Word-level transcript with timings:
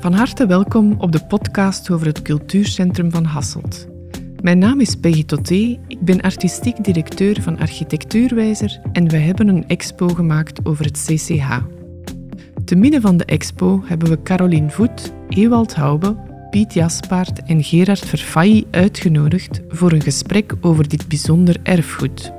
Van 0.00 0.12
harte 0.12 0.46
welkom 0.46 0.94
op 0.98 1.12
de 1.12 1.26
podcast 1.26 1.90
over 1.90 2.06
het 2.06 2.22
Cultuurcentrum 2.22 3.10
van 3.10 3.24
Hasselt. 3.24 3.86
Mijn 4.42 4.58
naam 4.58 4.80
is 4.80 4.94
Peggy 4.96 5.24
Toté, 5.24 5.78
ik 5.86 6.00
ben 6.00 6.20
artistiek 6.20 6.84
directeur 6.84 7.42
van 7.42 7.58
Architectuurwijzer 7.58 8.80
en 8.92 9.08
we 9.08 9.16
hebben 9.16 9.48
een 9.48 9.68
expo 9.68 10.08
gemaakt 10.08 10.66
over 10.66 10.84
het 10.84 11.04
CCH. 11.06 11.58
Te 12.64 12.74
midden 12.74 13.00
van 13.00 13.16
de 13.16 13.24
expo 13.24 13.82
hebben 13.84 14.08
we 14.08 14.22
Caroline 14.22 14.70
Voet, 14.70 15.12
Ewald 15.28 15.74
Haube, 15.74 16.16
Piet 16.50 16.74
Jaspaard 16.74 17.42
en 17.42 17.64
Gerard 17.64 18.06
Verfailly 18.06 18.64
uitgenodigd 18.70 19.60
voor 19.68 19.92
een 19.92 20.02
gesprek 20.02 20.54
over 20.60 20.88
dit 20.88 21.08
bijzonder 21.08 21.56
erfgoed. 21.62 22.32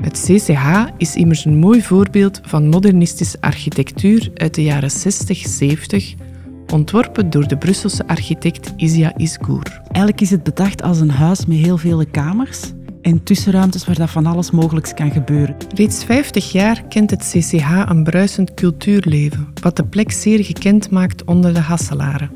Het 0.00 0.24
CCH 0.26 0.86
is 0.96 1.14
immers 1.14 1.44
een 1.44 1.56
mooi 1.56 1.82
voorbeeld 1.82 2.40
van 2.42 2.68
modernistische 2.68 3.40
architectuur 3.40 4.30
uit 4.34 4.54
de 4.54 4.62
jaren 4.62 4.90
60-70 4.90 6.25
ontworpen 6.72 7.30
door 7.30 7.48
de 7.48 7.56
Brusselse 7.56 8.06
architect 8.06 8.72
Isia 8.76 9.12
Isgour. 9.16 9.80
Eigenlijk 9.82 10.20
is 10.20 10.30
het 10.30 10.42
bedacht 10.42 10.82
als 10.82 11.00
een 11.00 11.10
huis 11.10 11.46
met 11.46 11.56
heel 11.56 11.78
vele 11.78 12.04
kamers 12.04 12.60
en 13.02 13.22
tussenruimtes 13.22 13.86
waar 13.86 13.98
dat 13.98 14.10
van 14.10 14.26
alles 14.26 14.50
mogelijk 14.50 14.92
kan 14.94 15.10
gebeuren. 15.10 15.56
Reeds 15.74 16.04
50 16.04 16.52
jaar 16.52 16.82
kent 16.88 17.10
het 17.10 17.32
CCH 17.32 17.82
een 17.88 18.04
bruisend 18.04 18.54
cultuurleven, 18.54 19.48
wat 19.62 19.76
de 19.76 19.84
plek 19.84 20.12
zeer 20.12 20.44
gekend 20.44 20.90
maakt 20.90 21.24
onder 21.24 21.54
de 21.54 21.60
Hasselaren. 21.60 22.30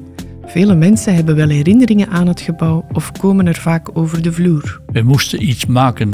Vele 0.45 0.75
mensen 0.75 1.15
hebben 1.15 1.37
wel 1.37 1.49
herinneringen 1.49 2.09
aan 2.09 2.27
het 2.27 2.41
gebouw 2.41 2.85
of 2.93 3.13
komen 3.13 3.47
er 3.47 3.57
vaak 3.59 3.99
over 3.99 4.23
de 4.23 4.33
vloer. 4.33 4.81
We 4.87 5.03
moesten 5.03 5.49
iets 5.49 5.67
maken 5.67 6.11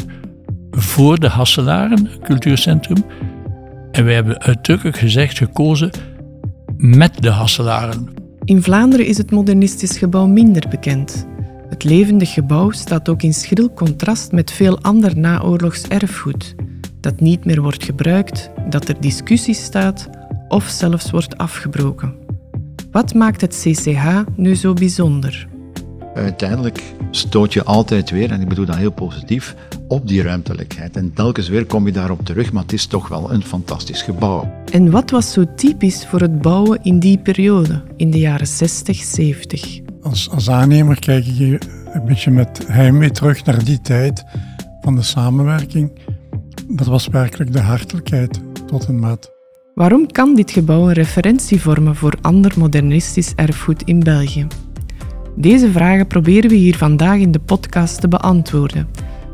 voor 0.70 1.20
de 1.20 1.28
Hasselaren, 1.28 2.08
cultuurcentrum. 2.22 3.04
En 3.90 4.04
we 4.04 4.12
hebben 4.12 4.40
uitdrukkelijk 4.40 4.96
gezegd 4.96 5.38
gekozen 5.38 5.90
met 6.76 7.22
de 7.22 7.30
Hasselaren. 7.30 8.08
In 8.44 8.62
Vlaanderen 8.62 9.06
is 9.06 9.18
het 9.18 9.30
modernistisch 9.30 9.98
gebouw 9.98 10.26
minder 10.26 10.68
bekend. 10.68 11.26
Het 11.68 11.84
levendig 11.84 12.32
gebouw 12.32 12.70
staat 12.70 13.08
ook 13.08 13.22
in 13.22 13.34
schril 13.34 13.72
contrast 13.72 14.32
met 14.32 14.50
veel 14.50 14.80
ander 14.80 15.18
naoorlogs 15.18 15.88
erfgoed, 15.88 16.54
dat 17.00 17.20
niet 17.20 17.44
meer 17.44 17.62
wordt 17.62 17.84
gebruikt, 17.84 18.50
dat 18.68 18.88
er 18.88 19.00
discussie 19.00 19.54
staat 19.54 20.08
of 20.48 20.64
zelfs 20.64 21.10
wordt 21.10 21.38
afgebroken. 21.38 22.14
Wat 22.90 23.14
maakt 23.14 23.40
het 23.40 23.62
CCH 23.62 24.22
nu 24.36 24.54
zo 24.54 24.72
bijzonder? 24.72 25.48
Uiteindelijk 26.16 26.82
stoot 27.10 27.52
je 27.52 27.64
altijd 27.64 28.10
weer, 28.10 28.30
en 28.30 28.40
ik 28.40 28.48
bedoel 28.48 28.64
dat 28.64 28.76
heel 28.76 28.92
positief, 28.92 29.54
op 29.88 30.08
die 30.08 30.22
ruimtelijkheid. 30.22 30.96
En 30.96 31.12
telkens 31.12 31.48
weer 31.48 31.66
kom 31.66 31.86
je 31.86 31.92
daarop 31.92 32.24
terug, 32.24 32.52
maar 32.52 32.62
het 32.62 32.72
is 32.72 32.86
toch 32.86 33.08
wel 33.08 33.32
een 33.32 33.44
fantastisch 33.44 34.02
gebouw. 34.02 34.52
En 34.72 34.90
wat 34.90 35.10
was 35.10 35.32
zo 35.32 35.44
typisch 35.54 36.06
voor 36.06 36.20
het 36.20 36.42
bouwen 36.42 36.78
in 36.82 36.98
die 36.98 37.18
periode, 37.18 37.82
in 37.96 38.10
de 38.10 38.18
jaren 38.18 38.46
60, 38.46 38.96
70? 38.96 39.80
Als, 40.02 40.30
als 40.30 40.50
aannemer 40.50 40.98
kijk 40.98 41.24
je 41.24 41.58
een 41.92 42.04
beetje 42.04 42.30
met 42.30 42.66
heimwee 42.66 43.10
terug 43.10 43.44
naar 43.44 43.64
die 43.64 43.80
tijd 43.80 44.24
van 44.80 44.94
de 44.94 45.02
samenwerking. 45.02 45.92
Dat 46.68 46.86
was 46.86 47.06
werkelijk 47.08 47.52
de 47.52 47.60
hartelijkheid 47.60 48.40
tot 48.66 48.86
en 48.86 49.00
met. 49.00 49.30
Waarom 49.74 50.06
kan 50.06 50.34
dit 50.34 50.50
gebouw 50.50 50.88
een 50.88 50.92
referentie 50.92 51.60
vormen 51.60 51.96
voor 51.96 52.14
ander 52.20 52.52
modernistisch 52.56 53.32
erfgoed 53.34 53.82
in 53.82 54.00
België? 54.00 54.46
Deze 55.38 55.70
vragen 55.70 56.06
proberen 56.06 56.50
we 56.50 56.56
hier 56.56 56.76
vandaag 56.76 57.18
in 57.18 57.30
de 57.30 57.38
podcast 57.38 58.00
te 58.00 58.08
beantwoorden. 58.08 58.88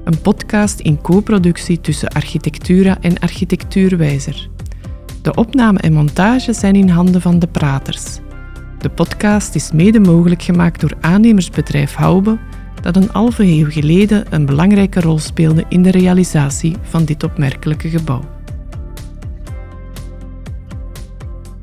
Een 0.05 0.21
podcast 0.21 0.81
in 0.81 1.01
co-productie 1.01 1.81
tussen 1.81 2.09
Architectura 2.09 2.97
en 3.01 3.19
Architectuurwijzer. 3.19 4.49
De 5.23 5.35
opname 5.35 5.79
en 5.79 5.93
montage 5.93 6.53
zijn 6.53 6.75
in 6.75 6.89
handen 6.89 7.21
van 7.21 7.39
de 7.39 7.47
praters. 7.47 8.19
De 8.79 8.89
podcast 8.89 9.55
is 9.55 9.73
mede 9.73 10.01
mogelijk 10.01 10.43
gemaakt 10.43 10.81
door 10.81 10.95
aannemersbedrijf 11.01 11.95
Haube, 11.95 12.39
dat 12.81 12.97
een 12.97 13.09
halve 13.13 13.45
eeuw 13.45 13.71
geleden 13.71 14.25
een 14.31 14.47
belangrijke 14.47 15.01
rol 15.01 15.19
speelde 15.19 15.65
in 15.69 15.83
de 15.83 15.91
realisatie 15.91 16.77
van 16.83 17.05
dit 17.05 17.25
opmerkelijke 17.25 17.89
gebouw. 17.89 18.42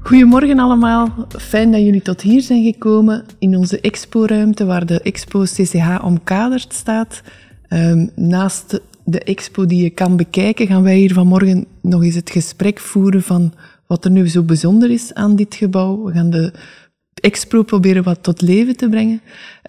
Goedemorgen 0.09 0.59
allemaal. 0.59 1.27
Fijn 1.39 1.71
dat 1.71 1.81
jullie 1.81 2.01
tot 2.01 2.21
hier 2.21 2.41
zijn 2.41 2.63
gekomen 2.63 3.25
in 3.39 3.57
onze 3.57 3.79
expo-ruimte 3.81 4.65
waar 4.65 4.85
de 4.85 5.01
expo 5.01 5.41
CCH 5.41 6.03
omkaderd 6.03 6.73
staat. 6.73 7.21
Ehm, 7.67 8.07
naast 8.15 8.81
de 9.05 9.19
expo 9.19 9.65
die 9.65 9.83
je 9.83 9.89
kan 9.89 10.17
bekijken, 10.17 10.67
gaan 10.67 10.83
wij 10.83 10.97
hier 10.97 11.13
vanmorgen 11.13 11.65
nog 11.81 12.03
eens 12.03 12.15
het 12.15 12.29
gesprek 12.29 12.79
voeren 12.79 13.23
van 13.23 13.53
wat 13.87 14.05
er 14.05 14.11
nu 14.11 14.27
zo 14.27 14.43
bijzonder 14.43 14.91
is 14.91 15.13
aan 15.13 15.35
dit 15.35 15.55
gebouw. 15.55 16.03
We 16.03 16.11
gaan 16.11 16.29
de 16.29 16.53
expo 17.13 17.63
proberen 17.63 18.03
wat 18.03 18.23
tot 18.23 18.41
leven 18.41 18.77
te 18.77 18.89
brengen. 18.89 19.21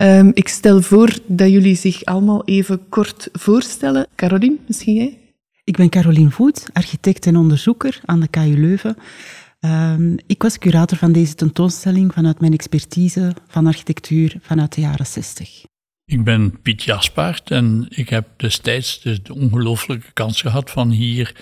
Um, 0.03 0.31
ik 0.35 0.49
stel 0.49 0.83
voor 0.83 1.19
dat 1.27 1.51
jullie 1.51 1.77
zich 1.77 2.05
allemaal 2.05 2.45
even 2.45 2.81
kort 2.89 3.29
voorstellen. 3.33 4.07
Caroline, 4.17 4.57
misschien 4.67 4.95
jij? 4.95 5.19
Ik 5.65 5.77
ben 5.77 5.89
Caroline 5.89 6.31
Voet, 6.31 6.67
architect 6.73 7.27
en 7.27 7.37
onderzoeker 7.37 8.01
aan 8.05 8.21
de 8.21 8.29
KU 8.29 8.61
Leuven. 8.61 8.97
Um, 9.65 10.17
ik 10.27 10.43
was 10.43 10.59
curator 10.59 10.99
van 10.99 11.13
deze 11.13 11.35
tentoonstelling 11.35 12.13
vanuit 12.13 12.41
mijn 12.41 12.53
expertise 12.53 13.35
van 13.49 13.67
architectuur 13.67 14.37
vanuit 14.41 14.75
de 14.75 14.81
jaren 14.81 15.07
60. 15.07 15.65
Ik 16.05 16.25
ben 16.25 16.61
Piet 16.63 16.83
Jaspaard 16.83 17.51
en 17.51 17.87
ik 17.89 18.09
heb 18.09 18.29
destijds 18.37 19.01
de, 19.01 19.23
de 19.23 19.35
ongelooflijke 19.35 20.13
kans 20.13 20.41
gehad 20.41 20.71
van 20.71 20.91
hier 20.91 21.37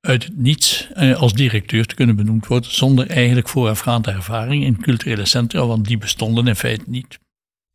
uit 0.00 0.24
het 0.24 0.36
niets 0.36 0.88
eh, 0.92 1.20
als 1.20 1.32
directeur 1.32 1.86
te 1.86 1.94
kunnen 1.94 2.16
benoemd 2.16 2.46
worden, 2.46 2.74
zonder 2.74 3.10
eigenlijk 3.10 3.48
voorafgaande 3.48 4.10
ervaring 4.10 4.64
in 4.64 4.80
culturele 4.80 5.26
centra, 5.26 5.66
want 5.66 5.86
die 5.86 5.98
bestonden 5.98 6.46
in 6.46 6.56
feite 6.56 6.84
niet. 6.86 7.18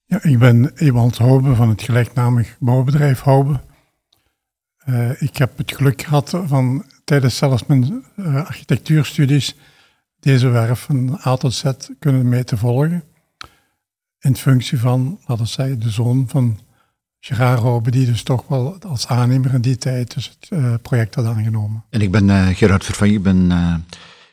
Ja, 0.05 0.23
ik 0.23 0.39
ben 0.39 0.71
Ewald 0.75 1.17
Hoube 1.17 1.55
van 1.55 1.69
het 1.69 1.81
gelijknamig 1.81 2.55
bouwbedrijf 2.59 3.19
Hoube. 3.19 3.59
Uh, 4.85 5.21
ik 5.21 5.37
heb 5.37 5.57
het 5.57 5.75
geluk 5.75 6.01
gehad 6.01 6.29
van 6.45 6.85
tijdens 7.03 7.37
zelfs 7.37 7.65
mijn 7.65 8.05
uh, 8.15 8.35
architectuurstudies 8.35 9.55
deze 10.23 10.49
werf 10.49 10.79
van 10.79 11.19
A 11.25 11.35
tot 11.35 11.53
Z 11.53 11.63
kunnen 11.99 12.29
mee 12.29 12.43
te 12.43 12.57
volgen. 12.57 13.03
In 14.19 14.35
functie 14.35 14.79
van, 14.79 15.19
laten 15.25 15.43
we 15.43 15.49
zeggen, 15.49 15.79
de 15.79 15.89
zoon 15.89 16.25
van 16.27 16.59
Gerard 17.19 17.59
Robe, 17.59 17.91
die 17.91 18.05
dus 18.05 18.23
toch 18.23 18.47
wel 18.47 18.77
als 18.87 19.07
aannemer 19.07 19.53
in 19.53 19.61
die 19.61 19.77
tijd 19.77 20.13
dus 20.13 20.35
het 20.39 20.59
uh, 20.59 20.73
project 20.81 21.15
had 21.15 21.25
aangenomen. 21.25 21.83
En 21.89 22.01
ik 22.01 22.11
ben 22.11 22.27
uh, 22.27 22.47
Gerard 22.47 22.85
Verfay, 22.85 23.09
ik 23.09 23.23
ben 23.23 23.49
uh, 23.51 23.75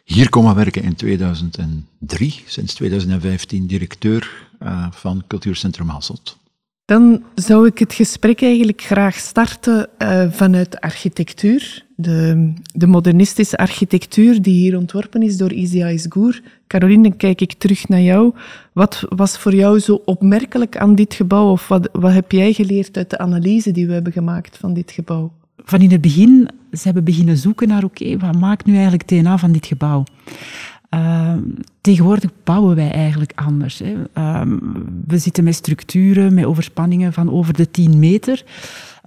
hier 0.05 0.29
komen 0.29 0.55
werken 0.55 0.83
in 0.83 0.95
2003, 0.95 2.43
sinds 2.47 2.75
2015 2.75 3.67
directeur 3.67 4.49
van 4.91 5.25
Cultuurcentrum 5.27 5.89
Hasselt. 5.89 6.39
Dan 6.85 7.25
zou 7.35 7.67
ik 7.67 7.79
het 7.79 7.93
gesprek 7.93 8.43
eigenlijk 8.43 8.83
graag 8.83 9.17
starten 9.17 9.89
uh, 9.99 10.27
vanuit 10.31 10.81
architectuur. 10.81 11.87
De, 12.01 12.53
de, 12.75 12.87
modernistische 12.87 13.57
architectuur 13.57 14.43
die 14.43 14.55
hier 14.55 14.77
ontworpen 14.77 15.23
is 15.23 15.37
door 15.37 15.53
Isia 15.53 15.87
Isgour. 15.87 16.43
Caroline, 16.67 17.03
dan 17.03 17.17
kijk 17.17 17.41
ik 17.41 17.53
terug 17.53 17.89
naar 17.89 18.01
jou. 18.01 18.35
Wat 18.73 19.05
was 19.09 19.39
voor 19.39 19.55
jou 19.55 19.79
zo 19.79 20.03
opmerkelijk 20.05 20.77
aan 20.77 20.95
dit 20.95 21.15
gebouw? 21.15 21.51
Of 21.51 21.69
wat, 21.69 21.89
wat 21.93 22.13
heb 22.13 22.33
jij 22.33 22.53
geleerd 22.53 22.97
uit 22.97 23.11
de 23.11 23.19
analyse 23.19 23.71
die 23.71 23.87
we 23.87 23.93
hebben 23.93 24.13
gemaakt 24.13 24.57
van 24.57 24.75
dit 24.75 24.91
gebouw? 24.91 25.33
Van 25.57 25.81
in 25.81 25.91
het 25.91 26.01
begin, 26.01 26.49
ze 26.73 26.83
hebben 26.83 27.05
beginnen 27.05 27.37
zoeken 27.37 27.69
naar, 27.69 27.85
oké, 27.85 28.19
wat 28.19 28.39
maakt 28.39 28.67
nu 28.67 28.73
eigenlijk 28.73 29.09
DNA 29.09 29.39
van 29.39 29.53
dit 29.53 29.67
gebouw? 29.67 30.05
Uh, 30.95 31.35
tegenwoordig 31.81 32.31
bouwen 32.45 32.77
wij 32.77 32.91
eigenlijk 32.91 33.33
anders. 33.35 33.81
Uh, 33.81 34.43
we 35.07 35.19
zitten 35.19 35.45
met 35.45 35.55
structuren, 35.55 36.35
met 36.35 36.45
overspanningen 36.45 37.13
van 37.13 37.31
over 37.31 37.55
de 37.55 37.71
10 37.71 37.99
meter. 37.99 38.45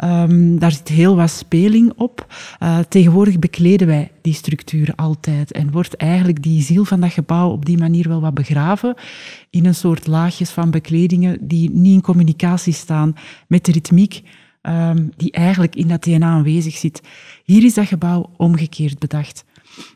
Um, 0.03 0.59
daar 0.59 0.71
zit 0.71 0.87
heel 0.87 1.15
wat 1.15 1.29
speling 1.29 1.93
op. 1.95 2.33
Uh, 2.59 2.79
tegenwoordig 2.79 3.39
bekleden 3.39 3.87
wij 3.87 4.11
die 4.21 4.33
structuren 4.33 4.95
altijd 4.95 5.51
en 5.51 5.71
wordt 5.71 5.95
eigenlijk 5.95 6.43
die 6.43 6.61
ziel 6.61 6.85
van 6.85 6.99
dat 6.99 7.11
gebouw 7.11 7.49
op 7.49 7.65
die 7.65 7.77
manier 7.77 8.07
wel 8.07 8.21
wat 8.21 8.33
begraven 8.33 8.95
in 9.49 9.65
een 9.65 9.75
soort 9.75 10.07
laagjes 10.07 10.49
van 10.49 10.71
bekledingen 10.71 11.47
die 11.47 11.69
niet 11.69 11.93
in 11.93 12.01
communicatie 12.01 12.73
staan 12.73 13.15
met 13.47 13.65
de 13.65 13.71
ritmiek 13.71 14.21
die 15.15 15.31
eigenlijk 15.31 15.75
in 15.75 15.87
dat 15.87 16.01
DNA 16.01 16.27
aanwezig 16.27 16.75
zit. 16.75 17.01
Hier 17.43 17.63
is 17.63 17.73
dat 17.73 17.87
gebouw 17.87 18.29
omgekeerd 18.37 18.99
bedacht. 18.99 19.45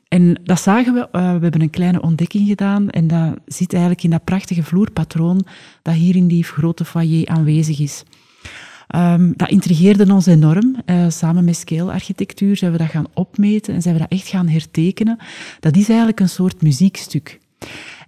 En 0.08 0.42
dat 0.44 0.60
zagen 0.60 0.94
we. 0.94 1.00
Uh, 1.00 1.08
we 1.12 1.42
hebben 1.42 1.62
een 1.62 1.70
kleine 1.70 2.02
ontdekking 2.02 2.48
gedaan. 2.48 2.90
En 2.90 3.08
dat 3.08 3.40
zit 3.46 3.72
eigenlijk 3.72 4.04
in 4.04 4.10
dat 4.10 4.24
prachtige 4.24 4.64
vloerpatroon 4.64 5.46
dat 5.82 5.94
hier 5.94 6.16
in 6.16 6.28
die 6.28 6.44
grote 6.44 6.86
foyer 6.86 7.28
aanwezig 7.28 7.80
is. 7.80 8.04
Um, 8.96 9.34
dat 9.36 9.50
intrigeerde 9.50 10.14
ons 10.14 10.26
enorm. 10.26 10.76
Uh, 10.86 11.06
samen 11.10 11.46
met 11.46 11.56
Scale 11.56 11.92
Architectuur 11.92 12.58
zijn 12.58 12.72
we 12.72 12.78
dat 12.78 12.90
gaan 12.90 13.08
opmeten 13.14 13.74
en 13.74 13.82
zijn 13.82 13.94
we 13.94 14.00
dat 14.00 14.12
echt 14.12 14.28
gaan 14.28 14.48
hertekenen. 14.48 15.18
Dat 15.60 15.76
is 15.76 15.88
eigenlijk 15.88 16.20
een 16.20 16.30
soort 16.30 16.62
muziekstuk. 16.62 17.40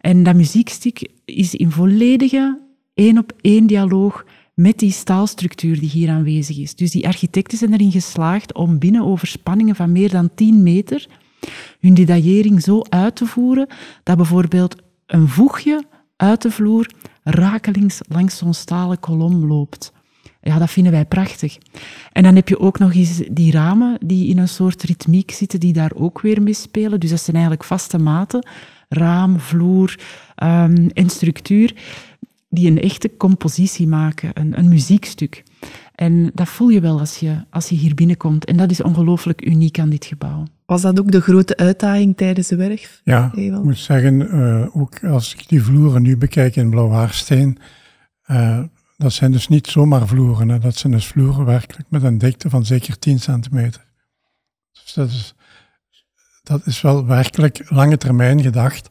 En 0.02 0.24
dat 0.24 0.36
muziekstuk 0.36 1.10
is 1.26 1.56
in 1.56 1.72
volledige 1.72 2.60
één 2.94 3.18
op 3.18 3.34
één 3.42 3.68
dialoog 3.68 4.26
met 4.54 4.80
die 4.80 4.92
staalstructuur 4.92 5.80
die 5.80 5.90
hier 5.90 6.10
aanwezig 6.10 6.58
is. 6.58 6.76
Dus 6.76 6.92
die 6.92 7.08
architecten 7.08 7.58
zijn 7.58 7.74
erin 7.74 7.92
geslaagd 7.92 8.54
om 8.54 8.80
binnen 8.80 9.06
overspanningen 9.06 9.76
van 9.76 9.92
meer 9.92 10.10
dan 10.10 10.30
10 10.36 10.64
meter 10.64 11.08
hun 11.80 11.94
detaillering 11.94 12.62
zo 12.62 12.82
uit 12.90 13.16
te 13.16 13.26
voeren 13.26 13.68
dat 14.04 14.18
bijvoorbeeld 14.18 14.76
een 15.06 15.28
voegje 15.28 15.84
uit 16.16 16.42
de 16.42 16.52
vloer 16.52 16.90
rakelings 17.24 18.02
langs 18.08 18.38
zo'n 18.38 18.54
stalen 18.54 19.00
kolom 19.00 19.46
loopt. 19.46 19.94
Ja, 20.42 20.58
dat 20.58 20.72
vinden 20.72 20.92
wij 20.92 21.06
prachtig. 21.06 21.58
En 22.12 22.24
dan 22.24 22.36
heb 22.36 22.48
je 22.48 22.60
ook 22.60 22.80
nog 22.80 22.94
eens 22.94 23.22
die 23.32 23.52
ramen 23.52 23.98
die 24.06 24.28
in 24.28 24.38
een 24.38 24.48
soort 24.48 24.84
ritmiek 24.84 25.32
zitten, 25.32 25.60
die 25.60 25.74
daar 25.74 25.92
ook 25.96 26.22
weer 26.22 26.42
mee 26.42 26.54
spelen. 26.54 27.00
Dus 27.00 27.10
dat 27.10 27.22
zijn 27.22 27.36
eigenlijk 27.36 27.66
vaste 27.66 27.98
maten, 27.98 28.48
raam, 28.90 29.40
vloer 29.40 30.00
um, 30.44 30.90
en 30.90 31.10
structuur, 31.10 31.76
die 32.50 32.68
een 32.68 32.82
echte 32.82 33.12
compositie 33.18 33.88
maken, 33.88 34.32
een, 34.34 34.58
een 34.58 34.70
muziekstuk. 34.70 35.44
En 35.96 36.32
dat 36.34 36.48
voel 36.48 36.70
je 36.70 36.80
wel 36.80 37.00
als 37.00 37.18
je, 37.18 37.44
als 37.50 37.70
je 37.70 37.76
hier 37.76 37.96
binnenkomt. 37.96 38.46
En 38.46 38.58
dat 38.58 38.72
is 38.72 38.82
ongelooflijk 38.82 39.46
uniek 39.46 39.80
aan 39.80 39.90
dit 39.90 40.06
gebouw. 40.06 40.44
Was 40.66 40.82
dat 40.82 41.00
ook 41.00 41.12
de 41.12 41.22
grote 41.22 41.58
uitdaging 41.58 42.18
tijdens 42.18 42.48
de 42.48 42.56
werf? 42.56 43.02
Ja, 43.04 43.32
ik 43.36 43.64
moet 43.64 43.78
zeggen, 43.78 44.36
uh, 44.36 44.76
ook 44.76 45.04
als 45.04 45.34
ik 45.34 45.48
die 45.48 45.64
vloeren 45.64 46.02
nu 46.02 46.18
bekijk 46.18 46.56
in 46.56 46.70
Blauwhaarsteen, 46.70 47.58
uh, 48.28 48.64
dat 48.98 49.14
zijn 49.14 49.32
dus 49.32 49.48
niet 49.48 49.68
zomaar 49.68 50.08
vloeren. 50.08 50.50
Hè. 50.50 50.60
Dat 50.60 50.76
zijn 50.76 50.94
dus 50.94 51.06
vloeren 51.08 51.46
werkelijk 51.46 51.90
met 51.90 52.04
een 52.04 52.18
dikte 52.18 52.50
van 52.50 52.66
zeker 52.66 53.00
10 53.00 53.20
centimeter. 53.20 53.86
Dus 54.72 54.94
dat 54.94 55.10
is, 55.10 55.36
dat 56.44 56.66
is 56.66 56.82
wel 56.82 57.06
werkelijk 57.06 57.70
lange 57.70 57.98
termijn 57.98 58.42
gedacht. 58.42 58.90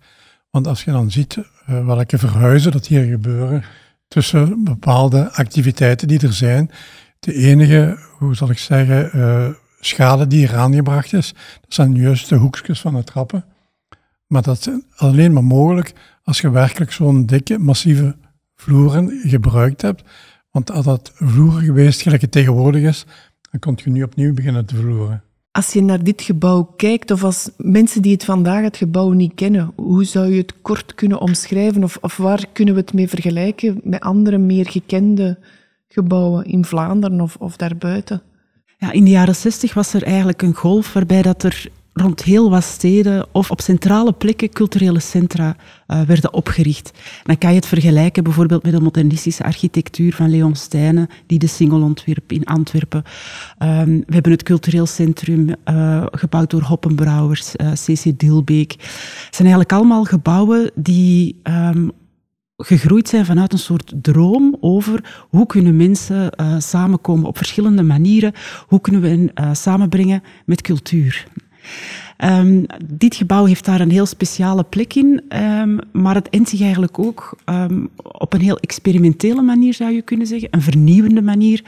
Want 0.50 0.66
als 0.66 0.84
je 0.84 0.90
dan 0.90 1.10
ziet 1.10 1.36
uh, 1.36 1.86
welke 1.86 2.18
verhuizen 2.18 2.72
dat 2.72 2.86
hier 2.86 3.04
gebeuren 3.04 3.64
tussen 4.08 4.64
bepaalde 4.64 5.32
activiteiten 5.32 6.08
die 6.08 6.20
er 6.20 6.32
zijn. 6.32 6.70
De 7.18 7.34
enige, 7.34 7.98
hoe 8.18 8.34
zal 8.34 8.50
ik 8.50 8.58
zeggen, 8.58 9.10
uh, 9.14 9.48
schade 9.80 10.26
die 10.26 10.38
hier 10.38 10.56
aangebracht 10.56 11.12
is, 11.12 11.34
dat 11.60 11.74
zijn 11.74 11.94
juist 11.94 12.28
de 12.28 12.36
hoekjes 12.36 12.80
van 12.80 12.94
de 12.94 13.04
trappen. 13.04 13.44
Maar 14.26 14.42
dat 14.42 14.66
is 14.66 14.80
alleen 14.96 15.32
maar 15.32 15.44
mogelijk 15.44 15.92
als 16.22 16.40
je 16.40 16.50
werkelijk 16.50 16.92
zo'n 16.92 17.26
dikke, 17.26 17.58
massieve 17.58 18.16
vloeren 18.54 19.20
gebruikt 19.22 19.82
hebt. 19.82 20.02
Want 20.50 20.70
als 20.70 20.84
dat 20.84 21.12
vloeren 21.14 21.62
geweest 21.62 22.00
gelijk 22.00 22.22
het 22.22 22.32
tegenwoordig 22.32 22.82
is, 22.82 23.04
dan 23.50 23.60
kon 23.60 23.78
je 23.84 23.90
nu 23.90 24.02
opnieuw 24.02 24.34
beginnen 24.34 24.66
te 24.66 24.76
vloeren. 24.76 25.22
Als 25.50 25.72
je 25.72 25.82
naar 25.82 26.04
dit 26.04 26.22
gebouw 26.22 26.62
kijkt, 26.76 27.10
of 27.10 27.24
als 27.24 27.50
mensen 27.56 28.02
die 28.02 28.12
het 28.12 28.24
vandaag 28.24 28.62
het 28.62 28.76
gebouw 28.76 29.10
niet 29.10 29.34
kennen, 29.34 29.72
hoe 29.76 30.04
zou 30.04 30.30
je 30.32 30.40
het 30.40 30.54
kort 30.62 30.94
kunnen 30.94 31.20
omschrijven? 31.20 31.84
Of, 31.84 31.98
of 32.00 32.16
waar 32.16 32.44
kunnen 32.52 32.74
we 32.74 32.80
het 32.80 32.92
mee 32.92 33.08
vergelijken 33.08 33.80
met 33.82 34.00
andere 34.00 34.38
meer 34.38 34.70
gekende 34.70 35.38
gebouwen 35.88 36.44
in 36.44 36.64
Vlaanderen 36.64 37.20
of, 37.20 37.36
of 37.36 37.56
daarbuiten? 37.56 38.22
Ja, 38.78 38.92
in 38.92 39.04
de 39.04 39.10
jaren 39.10 39.36
zestig 39.36 39.74
was 39.74 39.94
er 39.94 40.02
eigenlijk 40.02 40.42
een 40.42 40.54
golf 40.54 40.92
waarbij 40.92 41.22
dat 41.22 41.42
er 41.42 41.68
rond 42.00 42.22
heel 42.22 42.50
wat 42.50 42.64
steden 42.64 43.26
of 43.32 43.50
op 43.50 43.60
centrale 43.60 44.12
plekken 44.12 44.50
culturele 44.50 45.00
centra 45.00 45.56
uh, 45.88 46.00
werden 46.02 46.32
opgericht. 46.32 46.90
dan 47.24 47.38
kan 47.38 47.50
je 47.50 47.56
het 47.56 47.66
vergelijken 47.66 48.24
bijvoorbeeld 48.24 48.62
met 48.62 48.72
de 48.72 48.80
modernistische 48.80 49.44
architectuur 49.44 50.14
van 50.14 50.30
Leon 50.30 50.56
Stijnen, 50.56 51.08
die 51.26 51.38
de 51.38 51.46
Singel 51.46 51.82
ontwierp 51.82 52.32
in 52.32 52.44
Antwerpen. 52.44 53.02
Um, 53.58 54.02
we 54.06 54.14
hebben 54.14 54.32
het 54.32 54.42
cultureel 54.42 54.86
centrum 54.86 55.48
uh, 55.48 56.06
gebouwd 56.10 56.50
door 56.50 56.62
Hoppenbrouwers, 56.62 57.54
uh, 57.56 57.70
eh, 57.70 57.72
C.C. 57.72 58.18
Dilbeek. 58.18 58.72
Het 58.72 59.34
zijn 59.34 59.48
eigenlijk 59.48 59.72
allemaal 59.72 60.04
gebouwen 60.04 60.70
die 60.74 61.40
um, 61.42 61.90
gegroeid 62.56 63.08
zijn 63.08 63.24
vanuit 63.26 63.52
een 63.52 63.58
soort 63.58 63.92
droom 64.02 64.56
over 64.60 65.26
hoe 65.30 65.46
kunnen 65.46 65.76
mensen 65.76 66.32
uh, 66.40 66.54
samenkomen 66.58 67.26
op 67.26 67.36
verschillende 67.36 67.82
manieren, 67.82 68.32
hoe 68.66 68.80
kunnen 68.80 69.00
we 69.00 69.08
hen 69.08 69.56
samenbrengen 69.56 70.22
met 70.44 70.62
cultuur. 70.62 71.26
Um, 72.24 72.66
dit 72.84 73.14
gebouw 73.14 73.44
heeft 73.44 73.64
daar 73.64 73.80
een 73.80 73.90
heel 73.90 74.06
speciale 74.06 74.64
plek 74.64 74.94
in, 74.94 75.22
um, 75.42 75.78
maar 75.92 76.14
het 76.14 76.28
endt 76.28 76.48
zich 76.48 76.60
eigenlijk 76.60 76.98
ook 76.98 77.38
um, 77.46 77.88
op 78.02 78.32
een 78.32 78.40
heel 78.40 78.58
experimentele 78.58 79.42
manier, 79.42 79.74
zou 79.74 79.92
je 79.92 80.02
kunnen 80.02 80.26
zeggen, 80.26 80.48
een 80.50 80.62
vernieuwende 80.62 81.22
manier. 81.22 81.62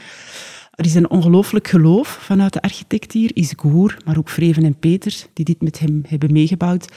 Er 0.71 0.85
is 0.85 0.95
een 0.95 1.09
ongelooflijk 1.09 1.67
geloof 1.67 2.07
vanuit 2.07 2.53
de 2.53 2.61
architect 2.61 3.11
hier, 3.11 3.31
Isgoer, 3.33 3.97
maar 4.05 4.17
ook 4.17 4.29
Vreven 4.29 4.63
en 4.63 4.79
Peters, 4.79 5.25
die 5.33 5.45
dit 5.45 5.61
met 5.61 5.79
hem 5.79 6.01
hebben 6.07 6.33
meegebouwd 6.33 6.87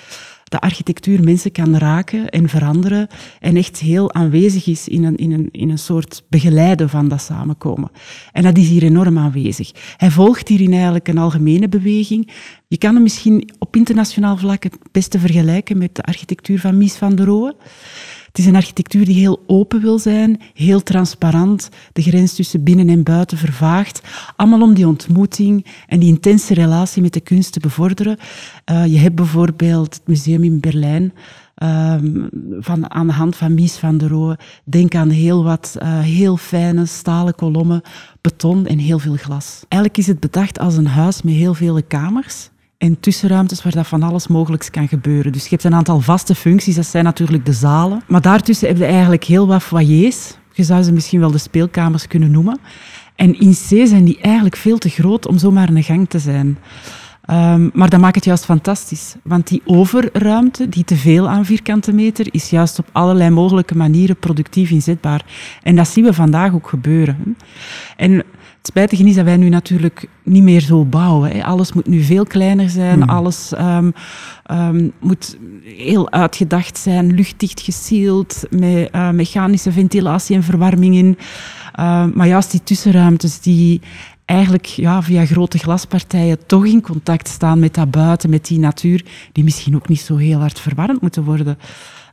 de 0.55 0.61
architectuur 0.61 1.23
mensen 1.23 1.53
kan 1.53 1.77
raken 1.77 2.29
en 2.29 2.49
veranderen 2.49 3.09
en 3.41 3.57
echt 3.57 3.79
heel 3.79 4.13
aanwezig 4.13 4.67
is 4.67 4.89
in 4.89 5.05
een, 5.05 5.17
in 5.17 5.33
een, 5.33 5.49
in 5.51 5.71
een 5.71 5.79
soort 5.79 6.23
begeleiden 6.29 6.89
van 6.89 7.09
dat 7.09 7.21
samenkomen. 7.21 7.91
En 8.33 8.43
dat 8.43 8.59
is 8.59 8.69
hier 8.69 8.83
enorm 8.83 9.19
aanwezig. 9.19 9.71
Hij 9.97 10.11
volgt 10.11 10.49
hierin 10.49 10.73
eigenlijk 10.73 11.09
een 11.09 11.19
algemene 11.19 11.69
beweging. 11.69 12.31
Je 12.69 12.79
kan 12.79 12.95
hem 12.95 13.03
misschien 13.03 13.51
op 13.59 13.77
internationaal 13.77 14.37
vlak 14.37 14.63
het 14.63 14.79
beste 14.93 15.19
vergelijken 15.19 15.79
met 15.79 15.95
de 15.95 16.03
architectuur 16.03 16.61
van 16.61 16.79
Mies 16.79 16.95
van 16.95 17.15
der 17.15 17.27
Rohe. 17.27 17.57
Het 18.35 18.43
is 18.43 18.49
een 18.49 18.57
architectuur 18.57 19.05
die 19.05 19.15
heel 19.15 19.43
open 19.47 19.81
wil 19.81 19.99
zijn, 19.99 20.41
heel 20.55 20.83
transparant, 20.83 21.69
de 21.93 22.03
grens 22.03 22.35
tussen 22.35 22.63
binnen 22.63 22.89
en 22.89 23.03
buiten 23.03 23.39
vervaagt. 23.39 24.03
Allemaal 24.37 24.63
om 24.63 24.75
die 24.75 24.87
ontmoeting 24.87 25.67
en 25.87 26.01
die 26.01 26.09
intense 26.09 26.55
relatie 26.55 27.03
met 27.03 27.13
de 27.13 27.21
kunst 27.21 27.53
te 27.53 27.61
bevorderen. 27.61 28.17
Uh, 28.71 28.87
je 28.87 28.99
hebt 28.99 29.15
bijvoorbeeld 29.15 29.95
het 29.95 30.07
museum 30.07 30.45
in 30.45 30.61
Berlijn. 30.61 31.13
Um, 31.63 32.29
van, 32.59 32.91
aan 32.91 33.07
de 33.07 33.13
hand 33.13 33.37
van 33.37 33.55
Mies 33.55 33.77
van 33.77 33.99
der 33.99 34.09
Rohe. 34.09 34.39
Denk 34.65 34.95
aan 34.95 35.11
heel 35.11 35.45
wat 35.45 35.77
uh, 35.83 36.01
heel 36.01 36.37
fijne 36.37 36.87
stalen 36.87 37.35
kolommen, 37.35 37.83
beton 38.21 38.67
en 38.67 38.79
heel 38.79 38.99
veel 38.99 39.17
glas. 39.17 39.65
Eigenlijk 39.69 40.03
is 40.03 40.07
het 40.07 40.21
bedacht 40.21 40.59
als 40.59 40.77
een 40.77 40.87
huis 40.87 41.23
met 41.23 41.35
heel 41.35 41.55
vele 41.55 41.83
kamers 41.83 42.51
en 42.85 43.01
tussenruimtes 43.01 43.63
waar 43.63 43.73
dat 43.73 43.87
van 43.87 44.03
alles 44.03 44.27
mogelijk 44.27 44.69
kan 44.71 44.89
gebeuren. 44.89 45.33
Dus 45.33 45.43
je 45.43 45.49
hebt 45.49 45.65
een 45.65 45.75
aantal 45.75 46.01
vaste 46.01 46.35
functies, 46.35 46.75
dat 46.75 46.87
zijn 46.87 47.05
natuurlijk 47.05 47.47
de 47.47 47.53
zalen. 47.53 48.03
Maar 48.07 48.21
daartussen 48.21 48.69
heb 48.69 48.77
je 48.77 48.85
eigenlijk 48.85 49.25
heel 49.25 49.47
wat 49.47 49.63
foyers. 49.63 50.35
Je 50.53 50.63
zou 50.63 50.83
ze 50.83 50.93
misschien 50.93 51.21
wel 51.21 51.31
de 51.31 51.39
speelkamers 51.39 52.07
kunnen 52.07 52.31
noemen. 52.31 52.59
En 53.17 53.39
in 53.41 53.53
C 53.53 53.87
zijn 53.87 54.05
die 54.05 54.19
eigenlijk 54.21 54.57
veel 54.57 54.79
te 54.79 54.89
groot 54.89 55.27
om 55.27 55.39
zomaar 55.39 55.69
een 55.69 55.83
gang 55.83 56.09
te 56.09 56.19
zijn. 56.19 56.59
Um, 57.31 57.71
maar 57.75 57.89
dat 57.89 58.01
maakt 58.01 58.15
het 58.15 58.25
juist 58.25 58.45
fantastisch. 58.45 59.15
Want 59.23 59.49
die 59.49 59.63
overruimte, 59.65 60.69
die 60.69 60.85
te 60.85 60.97
veel 60.97 61.29
aan 61.29 61.45
vierkante 61.45 61.93
meter, 61.93 62.27
is 62.31 62.51
juist 62.51 62.79
op 62.79 62.89
allerlei 62.93 63.31
mogelijke 63.31 63.77
manieren 63.77 64.17
productief 64.17 64.71
inzetbaar. 64.71 65.25
En 65.63 65.77
dat 65.77 65.89
zien 65.89 66.05
we 66.05 66.13
vandaag 66.13 66.53
ook 66.53 66.69
gebeuren. 66.69 67.37
En 67.97 68.25
het 68.65 68.73
spijtige 68.73 69.05
is 69.05 69.15
dat 69.15 69.25
wij 69.25 69.37
nu 69.37 69.49
natuurlijk 69.49 70.09
niet 70.23 70.43
meer 70.43 70.61
zo 70.61 70.85
bouwen. 70.85 71.31
Hè. 71.31 71.45
Alles 71.45 71.73
moet 71.73 71.87
nu 71.87 72.03
veel 72.03 72.25
kleiner 72.25 72.71
zijn, 72.71 73.01
hmm. 73.01 73.09
alles 73.09 73.53
um, 73.59 73.95
um, 74.51 74.93
moet 75.01 75.37
heel 75.63 76.11
uitgedacht 76.11 76.79
zijn, 76.79 77.15
luchtdicht 77.15 77.61
gesield, 77.61 78.43
met 78.51 78.89
uh, 78.95 79.11
mechanische 79.11 79.73
ventilatie 79.73 80.37
en 80.37 80.43
verwarming 80.43 80.95
in. 80.95 81.19
Uh, 81.79 82.07
maar 82.15 82.27
juist 82.27 82.51
die 82.51 82.63
tussenruimtes 82.63 83.41
die 83.41 83.81
eigenlijk 84.25 84.67
ja, 84.67 85.03
via 85.03 85.27
grote 85.27 85.59
glaspartijen 85.59 86.47
toch 86.47 86.67
in 86.67 86.83
contact 86.83 87.29
staan 87.29 87.59
met 87.59 87.75
dat 87.75 87.91
buiten, 87.91 88.31
met 88.31 88.47
die 88.47 88.59
natuur, 88.59 89.05
die 89.33 89.45
misschien 89.45 89.75
ook 89.75 89.89
niet 89.89 90.01
zo 90.01 90.17
heel 90.17 90.39
hard 90.39 90.61
verwarmd 90.61 91.01
moeten 91.01 91.25
worden. 91.25 91.59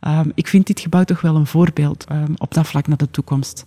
Um, 0.07 0.31
ik 0.35 0.47
vind 0.47 0.67
dit 0.67 0.79
gebouw 0.79 1.03
toch 1.03 1.21
wel 1.21 1.35
een 1.35 1.47
voorbeeld 1.47 2.05
op 2.37 2.53
dat 2.53 2.67
vlak 2.67 2.87
naar 2.87 2.97
de 2.97 3.11
toekomst. 3.11 3.65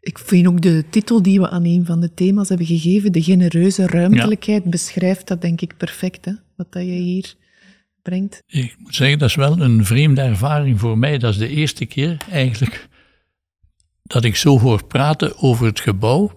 Ik 0.00 0.18
vind 0.18 0.46
ook 0.46 0.60
de 0.60 0.84
titel 0.90 1.22
die 1.22 1.40
we 1.40 1.50
aan 1.50 1.64
een 1.64 1.86
van 1.86 2.00
de 2.00 2.14
thema's 2.14 2.48
hebben 2.48 2.66
gegeven, 2.66 3.12
de 3.12 3.22
genereuze 3.22 3.86
ruimtelijkheid, 3.86 4.64
beschrijft 4.64 5.28
dat 5.28 5.42
denk 5.42 5.60
ik 5.60 5.76
perfect, 5.76 6.24
hè, 6.24 6.32
wat 6.56 6.72
dat 6.72 6.82
je 6.82 6.90
hier 6.90 7.34
brengt. 8.02 8.42
Ik 8.46 8.76
moet 8.78 8.94
zeggen, 8.94 9.18
dat 9.18 9.28
is 9.28 9.34
wel 9.34 9.60
een 9.60 9.84
vreemde 9.84 10.20
ervaring 10.20 10.80
voor 10.80 10.98
mij. 10.98 11.18
Dat 11.18 11.32
is 11.32 11.38
de 11.38 11.48
eerste 11.48 11.86
keer 11.86 12.16
eigenlijk 12.30 12.88
dat 14.02 14.24
ik 14.24 14.36
zo 14.36 14.58
hoor 14.58 14.84
praten 14.84 15.38
over 15.38 15.66
het 15.66 15.80
gebouw 15.80 16.32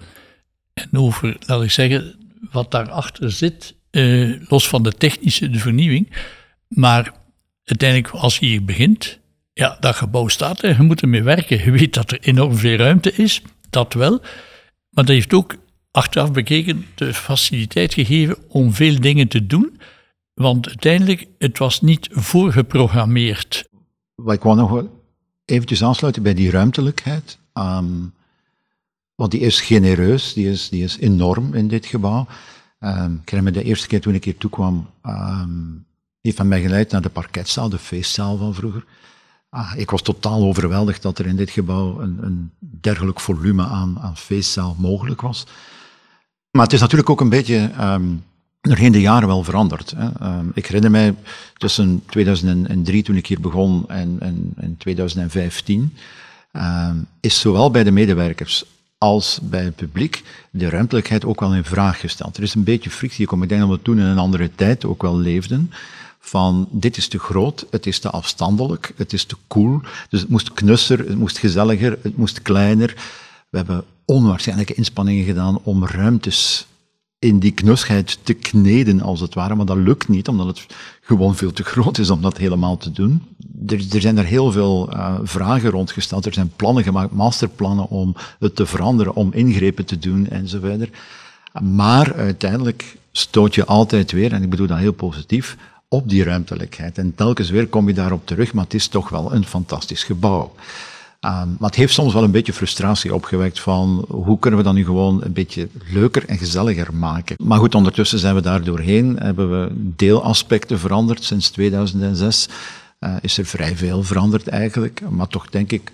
en 0.74 0.90
over, 0.92 1.38
laat 1.40 1.64
ik 1.64 1.72
zeggen, 1.72 2.16
wat 2.52 2.72
daarachter 2.72 3.32
zit, 3.32 3.76
eh, 3.90 4.50
los 4.50 4.68
van 4.68 4.84
de 4.84 4.92
technische 4.92 5.50
de 5.50 5.60
vernieuwing. 5.60 6.12
Maar 6.68 7.14
uiteindelijk, 7.64 8.10
als 8.10 8.38
je 8.38 8.46
hier 8.46 8.66
begint, 8.66 9.20
ja, 9.54 9.78
dat 9.80 9.96
gebouw 9.96 10.28
staat 10.28 10.64
er, 10.64 10.76
je 10.78 10.84
moet 10.84 11.02
ermee 11.02 11.24
werken. 11.24 11.64
Je 11.64 11.72
weet 11.72 11.94
dat 11.94 12.12
er 12.12 12.20
enorm 12.22 12.56
veel 12.56 12.78
ruimte 12.78 13.14
is, 13.14 13.42
dat 13.74 13.94
wel. 13.94 14.20
Maar 14.90 15.06
dat 15.06 15.08
heeft 15.08 15.34
ook 15.34 15.56
achteraf 15.92 16.32
bekeken 16.32 16.86
de 16.96 17.14
faciliteit 17.14 17.94
gegeven 17.94 18.38
om 18.48 18.74
veel 18.74 19.00
dingen 19.00 19.28
te 19.28 19.46
doen. 19.46 19.80
Want 20.34 20.68
uiteindelijk, 20.68 21.26
het 21.38 21.58
was 21.58 21.82
niet 21.82 22.08
voorgeprogrammeerd. 22.12 23.70
Wat 24.16 24.34
ik 24.34 24.42
wou 24.42 24.56
nog 24.56 24.84
eventjes 25.46 25.84
aansluiten 25.84 26.24
bij 26.24 26.34
die 26.34 26.52
ruimtelijkheid. 26.52 27.40
Um, 27.54 28.14
want 29.16 29.32
die 29.32 29.42
is 29.42 29.62
genereus, 29.62 30.34
die 30.34 30.50
is, 30.50 30.70
die 30.70 30.84
is 30.84 30.98
enorm 30.98 31.54
in 31.54 31.68
dit 31.68 31.86
gebouw. 31.86 32.28
Um, 32.80 33.20
ik 33.22 33.30
herinner 33.30 33.54
me 33.54 33.60
de 33.60 33.64
eerste 33.64 33.88
keer 33.88 34.02
toen 34.02 34.14
ik 34.14 34.24
hier 34.24 34.38
toekwam, 34.38 34.90
um, 35.06 35.86
heeft 36.22 36.38
van 36.38 36.48
mij 36.48 36.62
geleid 36.62 36.92
naar 36.92 37.02
de 37.02 37.10
parketzaal, 37.10 37.70
de 37.70 37.78
feestzaal 37.78 38.38
van 38.38 38.54
vroeger. 38.54 38.86
Ah, 39.54 39.74
ik 39.76 39.90
was 39.90 40.02
totaal 40.02 40.44
overweldigd 40.44 41.02
dat 41.02 41.20
er 41.20 41.26
in 41.26 41.36
dit 41.36 41.50
gebouw 41.50 42.00
een, 42.00 42.18
een 42.22 42.52
dergelijk 42.60 43.20
volume 43.20 43.64
aan, 43.64 44.00
aan 44.02 44.18
feestzaal 44.18 44.76
mogelijk 44.80 45.22
was. 45.22 45.46
Maar 46.52 46.64
het 46.64 46.74
is 46.74 46.80
natuurlijk 46.80 47.10
ook 47.10 47.22
een 47.22 47.30
beetje 47.30 47.72
um, 47.82 48.24
doorheen 48.62 48.92
de 48.92 49.02
jaren 49.02 49.28
wel 49.28 49.44
veranderd. 49.44 49.94
Hè. 49.98 50.10
Ehm, 50.20 50.46
ik 50.54 50.66
herinner 50.66 50.92
mij 50.92 51.16
tussen 51.58 52.04
2003, 52.06 53.04
toen 53.04 53.16
ik 53.16 53.28
hier 53.28 53.40
begon, 53.40 53.84
en, 53.88 54.18
en, 54.20 54.54
en 54.56 54.78
2015, 54.78 55.94
ehm, 56.52 56.96
is 57.20 57.40
zowel 57.40 57.72
bij 57.72 57.84
de 57.84 57.92
medewerkers 57.92 58.66
als 58.98 59.40
bij 59.42 59.64
het 59.64 59.76
publiek 59.76 60.24
de 60.52 60.70
ruimtelijkheid 60.70 61.26
ook 61.26 61.40
wel 61.40 61.56
in 61.56 61.64
vraag 61.64 62.00
gesteld. 62.00 62.38
Er 62.38 62.44
is 62.44 62.56
een 62.56 62.64
beetje 62.64 62.90
frictie 62.90 63.24
gekomen. 63.24 63.44
Ik 63.44 63.50
denk 63.50 63.62
dat 63.62 63.78
we 63.78 63.84
toen 63.84 64.00
in 64.00 64.06
een 64.06 64.18
andere 64.18 64.52
tijd 64.56 64.86
ook 64.86 65.02
wel 65.02 65.18
leefden. 65.18 65.72
Van 66.26 66.68
dit 66.72 66.98
is 66.98 67.08
te 67.08 67.20
groot, 67.20 67.66
het 67.70 67.86
is 67.86 68.00
te 68.00 68.10
afstandelijk, 68.10 68.94
het 68.96 69.14
is 69.14 69.26
te 69.26 69.36
koel. 69.48 69.82
Dus 70.10 70.20
het 70.20 70.30
moest 70.30 70.54
knusser, 70.54 71.00
het 71.00 71.18
moest 71.18 71.38
gezelliger, 71.38 71.98
het 72.02 72.18
moest 72.18 72.42
kleiner. 72.42 72.94
We 73.50 73.58
hebben 73.58 73.84
onwaarschijnlijke 74.06 74.74
inspanningen 74.74 75.26
gedaan 75.26 75.60
om 75.64 75.86
ruimtes 75.86 76.68
in 77.20 77.40
die 77.40 77.52
knusheid 77.52 78.20
te 78.24 78.34
kneden, 78.34 79.02
als 79.02 79.20
het 79.20 79.34
ware. 79.34 79.56
Maar 79.56 79.66
dat 79.66 79.78
lukt 79.78 80.08
niet, 80.08 80.28
omdat 80.28 80.48
het 80.48 80.66
gewoon 81.02 81.36
veel 81.36 81.52
te 81.52 81.64
groot 81.64 81.98
is 81.98 82.10
om 82.10 82.22
dat 82.22 82.38
helemaal 82.38 82.78
te 82.78 82.92
doen. 82.92 83.24
Er, 83.68 83.82
zijn 84.02 84.18
er 84.18 84.26
heel 84.26 84.52
veel 84.52 84.94
uh, 84.94 85.16
vragen 85.24 85.70
rondgesteld. 85.70 86.26
Er 86.26 86.34
zijn 86.34 86.54
plannen 86.56 86.84
gemaakt, 86.84 87.12
masterplannen 87.12 87.90
om 87.90 88.16
het 88.40 88.56
te 88.56 88.66
veranderen, 88.66 89.16
om 89.16 89.34
ingrepen 89.34 89.86
te 89.86 90.00
doen 90.00 90.28
enzovoort. 90.28 90.90
Maar 91.62 92.16
uiteindelijk 92.16 92.98
stoot 93.12 93.56
je 93.56 93.66
altijd 93.66 94.12
weer, 94.12 94.34
en 94.34 94.44
ik 94.44 94.50
bedoel 94.50 94.68
dat 94.68 94.78
heel 94.78 94.94
positief, 94.94 95.58
op 95.94 96.10
die 96.10 96.24
ruimtelijkheid. 96.24 96.98
En 96.98 97.16
telkens 97.16 97.50
weer 97.50 97.68
kom 97.68 97.88
je 97.88 97.94
daarop 97.94 98.26
terug, 98.26 98.54
maar 98.54 98.64
het 98.64 98.74
is 98.74 98.88
toch 98.88 99.10
wel 99.10 99.34
een 99.34 99.46
fantastisch 99.46 100.04
gebouw. 100.04 100.54
Um, 101.26 101.56
maar 101.60 101.70
het 101.70 101.76
heeft 101.76 101.94
soms 101.94 102.14
wel 102.14 102.24
een 102.24 102.32
beetje 102.32 102.54
frustratie 102.54 103.14
opgewekt 103.14 103.60
van 103.60 104.06
hoe 104.10 104.40
kunnen 104.40 104.60
we 104.60 104.66
dat 104.66 104.74
nu 104.74 104.86
gewoon 104.86 105.24
een 105.24 105.34
beetje 105.34 105.68
leuker 105.92 106.26
en 106.28 106.38
gezelliger 106.38 106.94
maken. 106.94 107.36
Maar 107.44 107.60
goed, 107.60 107.76
ondertussen 107.76 108.20
zijn 108.20 108.36
we 108.36 108.42
daar 108.42 108.64
doorheen, 108.64 109.18
hebben 109.20 109.50
we 109.52 109.72
deelaspecten 109.76 110.80
veranderd 110.80 111.24
sinds 111.24 111.50
2006. 111.50 112.50
Uh, 113.00 113.16
is 113.22 113.38
er 113.38 113.46
vrij 113.46 113.76
veel 113.76 114.04
veranderd 114.04 114.48
eigenlijk, 114.48 115.02
maar 115.10 115.28
toch 115.28 115.50
denk 115.50 115.72
ik 115.72 115.92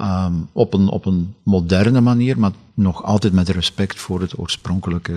um, 0.00 0.48
op, 0.52 0.74
een, 0.74 0.88
op 0.88 1.06
een 1.06 1.34
moderne 1.42 2.00
manier, 2.00 2.38
maar 2.38 2.52
nog 2.74 3.04
altijd 3.04 3.32
met 3.32 3.48
respect 3.48 3.98
voor 3.98 4.20
het 4.20 4.38
oorspronkelijke 4.38 5.14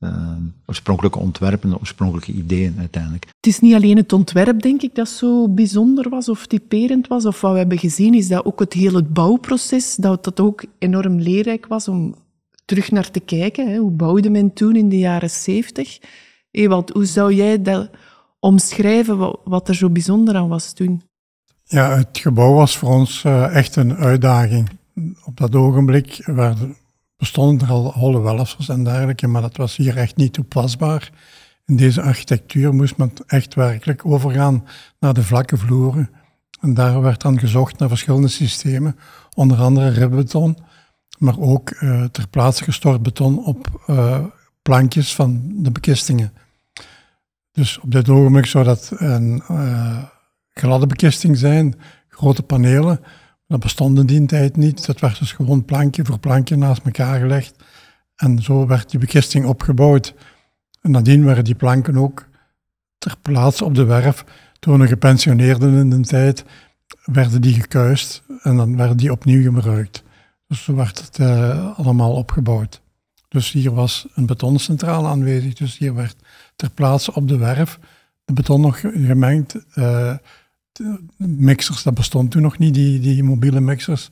uh, 0.00 0.36
oorspronkelijke 0.66 1.18
ontwerpen, 1.18 1.78
oorspronkelijke 1.78 2.32
ideeën 2.32 2.74
uiteindelijk. 2.78 3.24
Het 3.24 3.46
is 3.46 3.60
niet 3.60 3.74
alleen 3.74 3.96
het 3.96 4.12
ontwerp, 4.12 4.62
denk 4.62 4.82
ik, 4.82 4.94
dat 4.94 5.08
zo 5.08 5.48
bijzonder 5.48 6.08
was 6.08 6.28
of 6.28 6.46
typerend 6.46 7.06
was. 7.06 7.26
Of 7.26 7.40
wat 7.40 7.52
we 7.52 7.58
hebben 7.58 7.78
gezien 7.78 8.14
is 8.14 8.28
dat 8.28 8.44
ook 8.44 8.60
het 8.60 8.72
hele 8.72 9.02
bouwproces, 9.02 9.96
dat 9.96 10.24
dat 10.24 10.40
ook 10.40 10.64
enorm 10.78 11.18
leerrijk 11.18 11.66
was 11.66 11.88
om 11.88 12.14
terug 12.64 12.90
naar 12.90 13.10
te 13.10 13.20
kijken. 13.20 13.68
Hè. 13.68 13.76
Hoe 13.76 13.90
bouwde 13.90 14.30
men 14.30 14.52
toen 14.52 14.76
in 14.76 14.88
de 14.88 14.98
jaren 14.98 15.30
zeventig? 15.30 15.98
Ewald, 16.50 16.90
hoe 16.90 17.06
zou 17.06 17.34
jij 17.34 17.62
dat 17.62 17.90
omschrijven, 18.38 19.36
wat, 19.44 19.68
er 19.68 19.74
zo 19.74 19.90
bijzonder 19.90 20.36
aan 20.36 20.48
was 20.48 20.72
toen? 20.72 21.02
Ja, 21.64 21.96
het 21.96 22.18
gebouw 22.18 22.52
was 22.52 22.78
voor 22.78 22.88
ons 22.88 23.24
uh, 23.24 23.56
echt 23.56 23.76
een 23.76 23.94
uitdaging. 23.94 24.68
Op 25.24 25.36
dat 25.36 25.54
ogenblik 25.54 26.22
werden 26.26 26.76
bestonden 27.20 27.68
er 27.68 27.74
al 27.74 27.92
holle 27.92 28.20
welfers 28.20 28.68
en 28.68 28.84
dergelijke, 28.84 29.26
maar 29.26 29.42
dat 29.42 29.56
was 29.56 29.76
hier 29.76 29.96
echt 29.96 30.16
niet 30.16 30.32
toepasbaar. 30.32 31.10
In 31.66 31.76
deze 31.76 32.02
architectuur 32.02 32.74
moest 32.74 32.96
men 32.96 33.12
echt 33.26 33.54
werkelijk 33.54 34.06
overgaan 34.06 34.66
naar 34.98 35.14
de 35.14 35.22
vlakke 35.22 35.56
vloeren. 35.56 36.10
En 36.60 36.74
daar 36.74 37.00
werd 37.00 37.20
dan 37.20 37.38
gezocht 37.38 37.78
naar 37.78 37.88
verschillende 37.88 38.28
systemen, 38.28 38.96
onder 39.34 39.58
andere 39.58 39.88
ribbeton, 39.88 40.56
maar 41.18 41.38
ook 41.38 41.70
uh, 41.70 42.04
ter 42.04 42.28
plaatse 42.28 42.64
gestort 42.64 43.02
beton 43.02 43.44
op 43.44 43.84
uh, 43.86 44.24
plankjes 44.62 45.14
van 45.14 45.52
de 45.54 45.70
bekistingen. 45.70 46.32
Dus 47.52 47.78
op 47.78 47.90
dit 47.90 48.08
ogenblik 48.08 48.46
zou 48.46 48.64
dat 48.64 48.92
een 48.96 49.42
uh, 49.50 50.02
gladde 50.50 50.86
bekisting 50.86 51.36
zijn, 51.38 51.80
grote 52.08 52.42
panelen, 52.42 53.00
dat 53.50 53.60
bestond 53.60 53.98
in 53.98 54.06
die 54.06 54.26
tijd 54.26 54.56
niet. 54.56 54.86
Dat 54.86 55.00
werd 55.00 55.18
dus 55.18 55.32
gewoon 55.32 55.64
plankje 55.64 56.04
voor 56.04 56.18
plankje 56.18 56.56
naast 56.56 56.82
elkaar 56.84 57.20
gelegd. 57.20 57.54
En 58.16 58.42
zo 58.42 58.66
werd 58.66 58.90
die 58.90 59.00
bekisting 59.00 59.46
opgebouwd. 59.46 60.14
En 60.80 60.90
nadien 60.90 61.24
werden 61.24 61.44
die 61.44 61.54
planken 61.54 61.96
ook 61.96 62.26
ter 62.98 63.16
plaatse 63.22 63.64
op 63.64 63.74
de 63.74 63.84
werf. 63.84 64.24
Toen 64.58 64.80
de 64.80 64.86
gepensioneerden 64.86 65.74
in 65.74 65.90
de 65.90 66.00
tijd, 66.00 66.44
werden 67.04 67.40
die 67.40 67.54
gekuist 67.54 68.22
en 68.42 68.56
dan 68.56 68.76
werden 68.76 68.96
die 68.96 69.12
opnieuw 69.12 69.42
gebruikt. 69.42 70.02
Dus 70.46 70.64
zo 70.64 70.74
werd 70.74 71.00
het 71.00 71.18
uh, 71.18 71.78
allemaal 71.78 72.12
opgebouwd. 72.12 72.80
Dus 73.28 73.52
hier 73.52 73.74
was 73.74 74.06
een 74.14 74.26
betoncentrale 74.26 75.08
aanwezig. 75.08 75.54
Dus 75.54 75.78
hier 75.78 75.94
werd 75.94 76.16
ter 76.56 76.70
plaatse 76.70 77.14
op 77.14 77.28
de 77.28 77.36
werf 77.36 77.78
de 78.24 78.32
beton 78.32 78.60
nog 78.60 78.80
gemengd. 78.80 79.56
Uh, 79.74 80.14
mixers, 81.16 81.82
dat 81.82 81.94
bestond 81.94 82.30
toen 82.30 82.42
nog 82.42 82.58
niet, 82.58 82.74
die, 82.74 83.00
die 83.00 83.22
mobiele 83.22 83.60
mixers. 83.60 84.10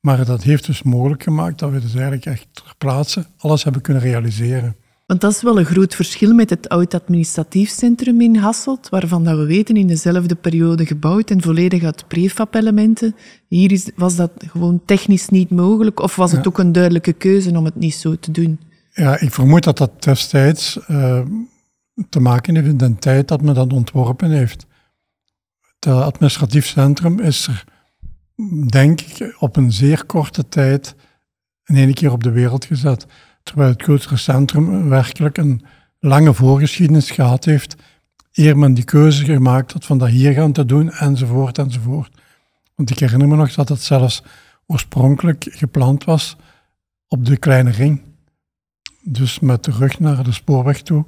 Maar 0.00 0.24
dat 0.24 0.42
heeft 0.42 0.66
dus 0.66 0.82
mogelijk 0.82 1.22
gemaakt 1.22 1.58
dat 1.58 1.70
we 1.70 1.80
dus 1.80 1.94
eigenlijk 1.94 2.26
echt 2.26 2.46
ter 2.52 2.74
plaatse 2.78 3.26
alles 3.38 3.64
hebben 3.64 3.82
kunnen 3.82 4.02
realiseren. 4.02 4.76
Want 5.06 5.20
dat 5.20 5.32
is 5.32 5.42
wel 5.42 5.58
een 5.58 5.64
groot 5.64 5.94
verschil 5.94 6.34
met 6.34 6.50
het 6.50 6.68
oud 6.68 6.94
administratief 6.94 7.70
centrum 7.70 8.20
in 8.20 8.36
Hasselt, 8.36 8.88
waarvan 8.88 9.24
dat 9.24 9.36
we 9.36 9.44
weten 9.44 9.76
in 9.76 9.86
dezelfde 9.86 10.34
periode 10.34 10.86
gebouwd 10.86 11.30
en 11.30 11.42
volledig 11.42 11.82
uit 11.82 12.04
prefab-elementen. 12.08 13.14
Hier 13.48 13.72
is, 13.72 13.90
was 13.96 14.16
dat 14.16 14.30
gewoon 14.36 14.80
technisch 14.86 15.28
niet 15.28 15.50
mogelijk, 15.50 16.00
of 16.00 16.16
was 16.16 16.32
het 16.32 16.46
ook 16.46 16.58
een 16.58 16.72
duidelijke 16.72 17.12
keuze 17.12 17.56
om 17.56 17.64
het 17.64 17.76
niet 17.76 17.94
zo 17.94 18.16
te 18.16 18.30
doen? 18.30 18.60
Ja, 18.92 19.20
ik 19.20 19.32
vermoed 19.32 19.64
dat 19.64 19.78
dat 19.78 20.02
destijds 20.02 20.78
uh, 20.88 21.20
te 22.08 22.20
maken 22.20 22.54
heeft 22.54 22.68
in 22.68 22.76
de 22.76 22.94
tijd 22.98 23.28
dat 23.28 23.42
men 23.42 23.54
dat 23.54 23.72
ontworpen 23.72 24.30
heeft. 24.30 24.66
Het 25.84 25.94
administratief 25.94 26.66
centrum 26.66 27.20
is 27.20 27.46
er, 27.46 27.64
denk 28.66 29.00
ik, 29.00 29.36
op 29.38 29.56
een 29.56 29.72
zeer 29.72 30.04
korte 30.04 30.48
tijd 30.48 30.94
in 31.64 31.76
één 31.76 31.94
keer 31.94 32.12
op 32.12 32.22
de 32.22 32.30
wereld 32.30 32.64
gezet. 32.64 33.06
Terwijl 33.42 33.70
het 33.70 33.82
cultureel 33.82 34.16
centrum 34.16 34.88
werkelijk 34.88 35.38
een 35.38 35.64
lange 35.98 36.34
voorgeschiedenis 36.34 37.10
gehad 37.10 37.44
heeft, 37.44 37.76
eer 38.32 38.58
men 38.58 38.74
die 38.74 38.84
keuze 38.84 39.24
gemaakt 39.24 39.72
had 39.72 39.84
van 39.84 39.98
dat 39.98 40.08
hier 40.08 40.32
gaan 40.32 40.52
te 40.52 40.64
doen, 40.64 40.90
enzovoort, 40.90 41.58
enzovoort. 41.58 42.20
Want 42.74 42.90
ik 42.90 42.98
herinner 42.98 43.28
me 43.28 43.36
nog 43.36 43.54
dat 43.54 43.68
het 43.68 43.82
zelfs 43.82 44.22
oorspronkelijk 44.66 45.46
gepland 45.50 46.04
was 46.04 46.36
op 47.08 47.24
de 47.24 47.36
kleine 47.36 47.70
ring. 47.70 48.02
Dus 49.02 49.40
met 49.40 49.64
de 49.64 49.70
rug 49.70 49.98
naar 49.98 50.24
de 50.24 50.32
spoorweg 50.32 50.82
toe. 50.82 51.04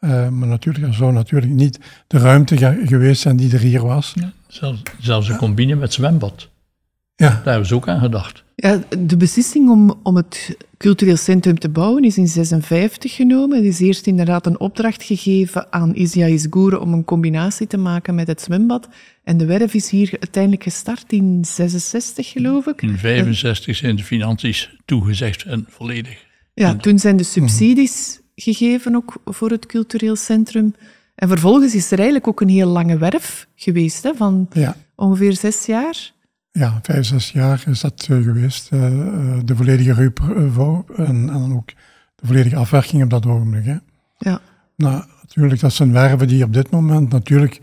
Uh, 0.00 0.28
maar 0.28 0.48
natuurlijk, 0.48 0.86
er 0.86 0.94
zou 0.94 1.12
natuurlijk 1.12 1.52
niet 1.52 1.78
de 2.06 2.18
ruimte 2.18 2.56
geweest 2.84 3.22
zijn 3.22 3.36
die 3.36 3.52
er 3.52 3.60
hier 3.60 3.86
was. 3.86 4.12
Ja, 4.14 4.32
zelfs, 4.46 4.82
zelfs 5.00 5.28
een 5.28 5.36
combine 5.36 5.74
met 5.74 5.92
zwembad. 5.92 6.48
Ja. 7.16 7.28
Daar 7.28 7.44
hebben 7.44 7.66
ze 7.66 7.74
ook 7.74 7.88
aan 7.88 8.00
gedacht. 8.00 8.44
Ja, 8.54 8.82
de 8.98 9.16
beslissing 9.16 9.68
om, 9.68 9.94
om 10.02 10.16
het 10.16 10.56
cultureel 10.76 11.16
centrum 11.16 11.58
te 11.58 11.68
bouwen 11.68 12.04
is 12.04 12.16
in 12.16 12.24
1956 12.24 13.14
genomen. 13.14 13.58
Er 13.58 13.64
is 13.64 13.80
eerst 13.80 14.06
inderdaad 14.06 14.46
een 14.46 14.60
opdracht 14.60 15.02
gegeven 15.02 15.72
aan 15.72 15.94
Isya 15.94 16.26
Isgoure 16.26 16.80
om 16.80 16.92
een 16.92 17.04
combinatie 17.04 17.66
te 17.66 17.76
maken 17.76 18.14
met 18.14 18.26
het 18.26 18.40
zwembad. 18.40 18.88
En 19.24 19.36
de 19.36 19.44
werf 19.44 19.74
is 19.74 19.90
hier 19.90 20.10
uiteindelijk 20.10 20.62
gestart 20.62 21.12
in 21.12 21.44
66, 21.44 22.28
geloof 22.28 22.66
ik. 22.66 22.82
In 22.82 22.98
65 22.98 23.76
zijn 23.76 23.96
de 23.96 24.04
financiën 24.04 24.68
toegezegd 24.84 25.44
en 25.44 25.66
volledig. 25.68 26.24
Ja, 26.54 26.76
toen 26.76 26.98
zijn 26.98 27.16
de 27.16 27.22
subsidies 27.22 28.19
gegeven 28.42 28.96
ook 28.96 29.14
voor 29.24 29.50
het 29.50 29.66
cultureel 29.66 30.16
centrum. 30.16 30.74
En 31.14 31.28
vervolgens 31.28 31.74
is 31.74 31.90
er 31.90 31.96
eigenlijk 31.96 32.28
ook 32.28 32.40
een 32.40 32.48
heel 32.48 32.68
lange 32.68 32.98
werf 32.98 33.46
geweest, 33.54 34.02
hè, 34.02 34.14
van 34.14 34.48
ja. 34.52 34.76
ongeveer 34.94 35.36
zes 35.36 35.66
jaar. 35.66 36.12
Ja, 36.52 36.78
vijf, 36.82 37.06
zes 37.06 37.30
jaar 37.30 37.64
is 37.66 37.80
dat 37.80 38.08
uh, 38.10 38.22
geweest. 38.22 38.70
Uh, 38.72 38.80
de 39.44 39.56
volledige 39.56 39.94
ruipbouw 39.94 40.84
en, 40.96 41.06
en 41.06 41.26
dan 41.26 41.54
ook 41.56 41.68
de 42.14 42.26
volledige 42.26 42.56
afwerking 42.56 43.02
op 43.02 43.10
dat 43.10 43.26
ogenblik. 43.26 43.64
Hè. 43.64 43.76
Ja. 44.18 44.40
Nou, 44.76 45.04
natuurlijk, 45.22 45.60
dat 45.60 45.72
zijn 45.72 45.92
werven 45.92 46.28
die 46.28 46.44
op 46.44 46.52
dit 46.52 46.70
moment 46.70 47.12
natuurlijk 47.12 47.60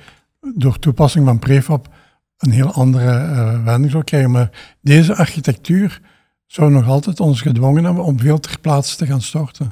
door 0.56 0.80
toepassing 0.80 1.26
van 1.26 1.40
prefab 1.40 1.96
een 2.38 2.52
heel 2.52 2.72
andere 2.72 3.04
uh, 3.04 3.64
wending 3.64 3.92
zou 3.92 4.04
krijgen. 4.04 4.32
Maar 4.32 4.76
deze 4.82 5.16
architectuur 5.16 6.02
zou 6.46 6.72
nog 6.72 6.88
altijd 6.88 7.20
ons 7.20 7.42
gedwongen 7.42 7.84
hebben 7.84 8.04
om 8.04 8.20
veel 8.20 8.40
ter 8.40 8.60
plaatse 8.60 8.98
te 8.98 9.06
gaan 9.06 9.22
storten. 9.22 9.72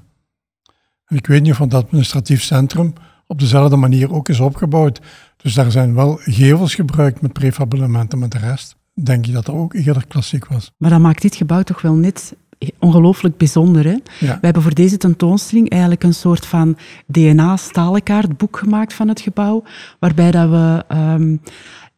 Ik 1.07 1.27
weet 1.27 1.41
niet 1.41 1.51
of 1.51 1.57
het 1.57 1.73
administratief 1.73 2.43
centrum 2.43 2.93
op 3.27 3.39
dezelfde 3.39 3.75
manier 3.75 4.13
ook 4.13 4.29
is 4.29 4.39
opgebouwd. 4.39 5.01
Dus 5.37 5.53
daar 5.53 5.71
zijn 5.71 5.93
wel 5.93 6.19
gevels 6.23 6.75
gebruikt 6.75 7.21
met 7.21 7.33
prefabelementen, 7.33 8.19
maar 8.19 8.29
de 8.29 8.37
rest 8.37 8.75
denk 8.93 9.25
je 9.25 9.31
dat 9.31 9.45
dat 9.45 9.55
ook 9.55 9.73
eerder 9.73 10.07
klassiek 10.07 10.45
was. 10.45 10.71
Maar 10.77 10.89
dat 10.89 10.99
maakt 10.99 11.21
dit 11.21 11.35
gebouw 11.35 11.61
toch 11.61 11.81
wel 11.81 11.93
net 11.93 12.35
ongelooflijk 12.79 13.37
bijzonder. 13.37 13.85
Hè? 13.85 13.97
We 14.19 14.37
hebben 14.41 14.61
voor 14.61 14.73
deze 14.73 14.97
tentoonstelling 14.97 15.69
eigenlijk 15.69 16.03
een 16.03 16.13
soort 16.13 16.45
van 16.45 16.77
DNA-stalenkaartboek 17.07 18.57
gemaakt 18.57 18.93
van 18.93 19.07
het 19.07 19.21
gebouw, 19.21 19.63
waarbij 19.99 20.31
dat 20.31 20.49
we 20.49 20.83
um, 20.95 21.41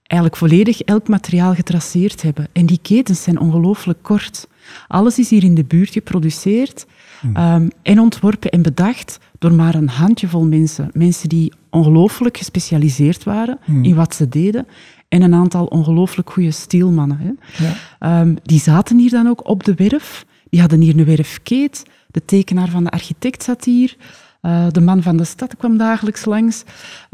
eigenlijk 0.02 0.36
volledig 0.42 0.82
elk 0.82 1.08
materiaal 1.08 1.54
getraceerd 1.54 2.22
hebben. 2.22 2.48
En 2.52 2.66
die 2.66 2.80
ketens 2.82 3.24
zijn 3.24 3.40
ongelooflijk 3.40 4.04
kort. 4.04 4.48
Alles 4.88 5.20
is 5.20 5.30
hier 5.30 5.44
in 5.44 5.56
de 5.56 5.64
buurt 5.64 5.92
geproduceerd. 5.92 6.86
Ehm, 7.34 7.68
en 7.82 8.00
ontworpen 8.00 8.52
en 8.52 8.62
bedacht 8.62 9.20
door 9.40 9.54
maar 9.54 9.76
een 9.76 9.90
handjevol 9.90 10.46
mensen. 10.46 10.90
Mensen 10.94 11.30
die 11.30 11.54
ongelooflijk 11.70 12.38
gespecialiseerd 12.38 13.24
waren 13.24 13.60
in 13.82 13.96
wat 13.96 14.16
ze 14.16 14.30
deden. 14.30 14.68
En 15.08 15.22
een 15.22 15.34
aantal 15.34 15.66
ongelooflijk 15.66 16.30
goede 16.30 16.52
stielmannen. 16.52 17.18
Hè. 17.18 17.32
Ja. 17.66 17.74
Ehm, 18.00 18.36
die 18.44 18.60
zaten 18.60 18.98
hier 18.98 19.10
dan 19.10 19.28
ook 19.28 19.48
op 19.48 19.64
de 19.64 19.74
werf. 19.74 20.26
Die 20.50 20.60
hadden 20.60 20.82
hier 20.82 20.98
een 20.98 21.06
werfkeet. 21.06 21.84
De 22.08 22.26
tekenaar 22.26 22.70
van 22.70 22.84
de 22.84 22.90
architect 22.90 23.44
zat 23.44 23.64
hier. 23.64 23.96
Uh, 24.42 24.68
de 24.72 24.82
man 24.82 25.02
van 25.02 25.18
de 25.18 25.24
stad 25.24 25.58
kwam 25.58 25.78
dagelijks 25.78 26.26
langs. 26.26 26.64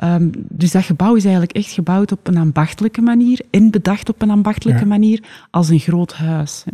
Um, 0.04 0.32
dus 0.50 0.72
dat 0.72 0.84
gebouw 0.84 1.16
is 1.16 1.24
eigenlijk 1.24 1.56
echt 1.56 1.72
gebouwd 1.72 2.12
op 2.12 2.28
een 2.28 2.38
ambachtelijke 2.38 3.02
manier 3.02 3.42
en 3.50 3.72
bedacht 3.72 4.10
op 4.10 4.22
een 4.22 4.30
ambachtelijke 4.30 4.82
ja. 4.82 4.88
manier 4.88 5.24
als 5.52 5.70
een 5.70 5.80
groot 5.80 6.14
huis. 6.14 6.64
Hè. 6.66 6.72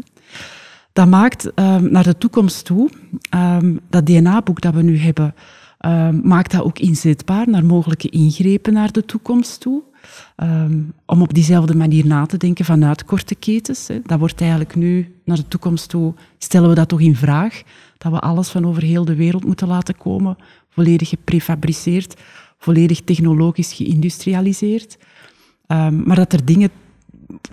Dat 1.00 1.08
maakt 1.08 1.52
um, 1.56 1.92
naar 1.92 2.04
de 2.04 2.18
toekomst 2.18 2.66
toe, 2.66 2.90
um, 3.36 3.80
dat 3.90 4.06
DNA-boek 4.06 4.62
dat 4.62 4.74
we 4.74 4.82
nu 4.82 4.98
hebben, 4.98 5.36
maakt 6.24 6.52
dat 6.52 6.64
ook 6.64 6.80
inzetbaar 6.80 7.50
naar 7.50 7.66
mogelijke 7.66 8.10
ingrepen 8.10 8.74
naar 8.74 8.92
de 8.92 9.06
toekomst 9.06 9.60
toe. 9.60 9.84
Om 11.06 11.22
op 11.22 11.34
diezelfde 11.34 11.76
manier 11.76 12.06
na 12.06 12.26
te 12.26 12.38
denken 12.38 12.66
vanuit 12.66 13.06
korte 13.06 13.36
ketens. 13.36 13.88
Hè. 13.88 14.00
Dat 14.06 14.20
wordt 14.20 14.42
eigenlijk 14.42 14.76
nu, 14.76 15.16
naar 15.26 15.38
de 15.38 15.48
toekomst 15.48 15.90
toe, 15.90 16.14
stellen 16.38 16.70
we 16.70 16.76
dat 16.76 16.88
toch 16.88 17.02
in 17.02 17.16
vraag. 17.16 17.62
Dat 17.98 18.12
we 18.12 18.20
alles 18.20 18.50
van 18.50 18.66
over 18.66 18.84
heel 18.84 19.06
de 19.06 19.16
wereld 19.16 19.46
moeten 19.46 19.68
laten 19.68 19.98
komen, 19.98 20.38
volledig 20.70 21.10
geprefabriceerd, 21.10 22.22
volledig 22.58 23.02
technologisch 23.02 23.74
geïndustrialiseerd. 23.74 24.98
Maar 26.04 26.16
dat 26.16 26.34
er 26.34 26.46
dingen 26.46 26.70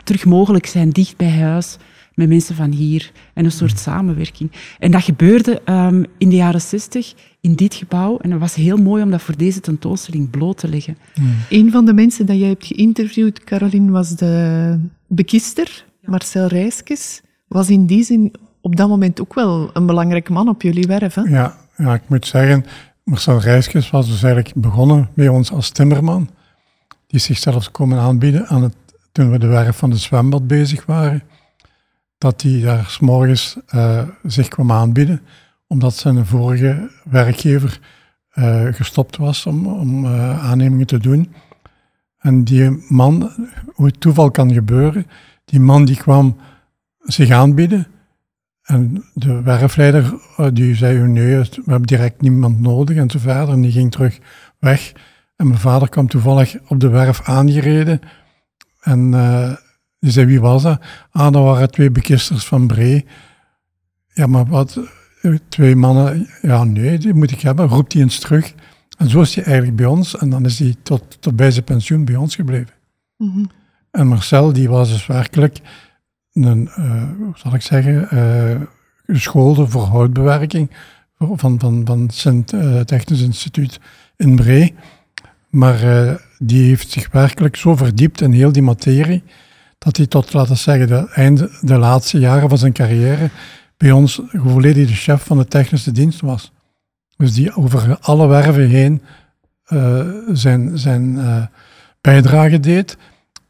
terug 0.04 0.24
mogelijk 0.24 0.66
zijn, 0.66 0.90
dicht 0.90 1.16
bij 1.16 1.38
huis, 1.38 1.76
met 2.16 2.28
mensen 2.28 2.54
van 2.54 2.70
hier 2.70 3.10
en 3.34 3.44
een 3.44 3.52
soort 3.52 3.78
samenwerking. 3.78 4.52
En 4.78 4.90
dat 4.90 5.02
gebeurde 5.02 5.62
um, 5.64 6.04
in 6.18 6.28
de 6.28 6.36
jaren 6.36 6.60
zestig 6.60 7.14
in 7.40 7.54
dit 7.54 7.74
gebouw. 7.74 8.18
En 8.18 8.30
het 8.30 8.40
was 8.40 8.54
heel 8.54 8.76
mooi 8.76 9.02
om 9.02 9.10
dat 9.10 9.22
voor 9.22 9.36
deze 9.36 9.60
tentoonstelling 9.60 10.30
bloot 10.30 10.58
te 10.58 10.68
leggen. 10.68 10.96
Mm. 11.14 11.34
Een 11.48 11.70
van 11.70 11.84
de 11.84 11.94
mensen 11.94 12.26
dat 12.26 12.38
jij 12.38 12.48
hebt 12.48 12.66
geïnterviewd, 12.66 13.44
Caroline, 13.44 13.90
was 13.90 14.10
de 14.10 14.78
bekister, 15.06 15.84
Marcel 16.04 16.46
Rijskes. 16.46 17.22
Was 17.48 17.70
in 17.70 17.86
die 17.86 18.04
zin 18.04 18.34
op 18.60 18.76
dat 18.76 18.88
moment 18.88 19.20
ook 19.20 19.34
wel 19.34 19.70
een 19.72 19.86
belangrijke 19.86 20.32
man 20.32 20.48
op 20.48 20.62
jullie 20.62 20.86
werf. 20.86 21.14
Hè? 21.14 21.22
Ja, 21.22 21.56
ja, 21.76 21.94
ik 21.94 22.02
moet 22.06 22.26
zeggen, 22.26 22.64
Marcel 23.04 23.38
Rijskes 23.38 23.90
was 23.90 24.06
dus 24.06 24.22
eigenlijk 24.22 24.54
begonnen 24.54 25.08
bij 25.14 25.28
ons 25.28 25.52
als 25.52 25.70
timmerman. 25.70 26.28
Die 27.06 27.20
zich 27.20 27.38
zelfs 27.38 27.70
komen 27.70 27.98
aanbieden 27.98 28.46
aan 28.46 28.62
het, 28.62 28.74
toen 29.12 29.30
we 29.30 29.38
de 29.38 29.46
werf 29.46 29.76
van 29.76 29.90
de 29.90 29.96
zwembad 29.96 30.46
bezig 30.46 30.86
waren 30.86 31.22
dat 32.26 32.42
hij 32.42 32.60
daar 32.60 32.84
s 32.88 32.98
morgens 32.98 33.56
uh, 33.74 34.02
zich 34.22 34.48
kwam 34.48 34.72
aanbieden, 34.72 35.20
omdat 35.66 35.94
zijn 35.94 36.26
vorige 36.26 36.90
werkgever 37.04 37.80
uh, 38.34 38.66
gestopt 38.70 39.16
was 39.16 39.46
om, 39.46 39.66
om 39.66 40.04
uh, 40.04 40.44
aannemingen 40.44 40.86
te 40.86 40.98
doen. 40.98 41.32
En 42.18 42.44
die 42.44 42.84
man, 42.88 43.30
hoe 43.74 43.86
het 43.86 44.00
toeval 44.00 44.30
kan 44.30 44.52
gebeuren, 44.52 45.06
die 45.44 45.60
man 45.60 45.84
die 45.84 45.96
kwam 45.96 46.36
zich 46.98 47.30
aanbieden. 47.30 47.86
En 48.62 49.04
de 49.14 49.42
werfleider 49.42 50.14
die 50.52 50.74
zei, 50.74 50.98
nee, 50.98 51.36
we 51.36 51.48
hebben 51.54 51.82
direct 51.82 52.20
niemand 52.20 52.60
nodig 52.60 52.96
en 52.96 53.10
zo 53.10 53.18
verder. 53.18 53.54
En 53.54 53.60
die 53.60 53.72
ging 53.72 53.90
terug 53.90 54.18
weg. 54.58 54.92
En 55.36 55.46
mijn 55.46 55.60
vader 55.60 55.88
kwam 55.88 56.08
toevallig 56.08 56.56
op 56.68 56.80
de 56.80 56.88
werf 56.88 57.20
aangereden. 57.22 58.00
En 58.80 59.12
die 60.06 60.14
zei, 60.14 60.26
wie 60.26 60.40
was 60.40 60.62
dat? 60.62 60.80
Ah, 61.10 61.32
dat 61.32 61.42
waren 61.42 61.70
twee 61.70 61.90
bekisters 61.90 62.44
van 62.44 62.66
Bree. 62.66 63.04
Ja, 64.12 64.26
maar 64.26 64.46
wat? 64.46 64.80
Twee 65.48 65.76
mannen, 65.76 66.28
ja 66.42 66.64
nee, 66.64 66.98
die 66.98 67.14
moet 67.14 67.30
ik 67.30 67.40
hebben. 67.40 67.68
Roept 67.68 67.92
hij 67.92 68.02
eens 68.02 68.18
terug. 68.18 68.54
En 68.98 69.08
zo 69.08 69.20
is 69.20 69.34
hij 69.34 69.44
eigenlijk 69.44 69.76
bij 69.76 69.86
ons. 69.86 70.16
En 70.16 70.30
dan 70.30 70.44
is 70.44 70.58
hij 70.58 70.74
tot, 70.82 71.16
tot 71.20 71.36
bij 71.36 71.50
zijn 71.50 71.64
pensioen 71.64 72.04
bij 72.04 72.16
ons 72.16 72.34
gebleven. 72.34 72.74
Mm 73.16 73.30
-hmm. 73.32 73.50
En 73.90 74.06
Marcel, 74.06 74.52
die 74.52 74.68
was 74.68 74.88
dus 74.88 75.06
werkelijk 75.06 75.60
een, 76.32 76.70
uh, 76.78 77.02
hoe 77.18 77.32
zal 77.34 77.54
ik 77.54 77.62
zeggen, 77.62 78.08
uh, 78.12 78.60
geschoolde 79.06 79.66
voor 79.66 79.82
houtbewerking 79.82 80.70
van, 81.18 81.58
van, 81.58 81.82
van 81.84 82.00
het 82.00 82.14
Sint 82.14 82.52
uh, 82.52 82.80
Technisch 82.80 83.22
Instituut 83.22 83.80
in 84.16 84.36
Bree. 84.36 84.74
Maar 85.50 85.78
die 86.38 86.68
heeft 86.68 86.90
zich 86.90 87.10
werkelijk 87.12 87.56
zo 87.56 87.76
verdiept 87.76 88.20
in 88.20 88.32
heel 88.32 88.52
die 88.52 88.62
materie 88.62 89.22
dat 89.78 89.96
hij 89.96 90.06
tot, 90.06 90.32
laten 90.32 90.52
we 90.52 90.58
zeggen, 90.58 90.86
de, 90.86 91.08
einde, 91.08 91.50
de 91.60 91.76
laatste 91.76 92.18
jaren 92.18 92.48
van 92.48 92.58
zijn 92.58 92.72
carrière 92.72 93.30
bij 93.76 93.90
ons 93.90 94.20
volledig 94.32 94.88
de 94.88 94.94
chef 94.94 95.22
van 95.22 95.38
de 95.38 95.46
technische 95.46 95.92
dienst 95.92 96.20
was. 96.20 96.52
Dus 97.16 97.32
die 97.34 97.54
over 97.54 97.98
alle 98.00 98.26
werven 98.26 98.68
heen 98.68 99.02
uh, 99.68 100.06
zijn, 100.32 100.78
zijn 100.78 101.02
uh, 101.02 101.46
bijdrage 102.00 102.60
deed. 102.60 102.96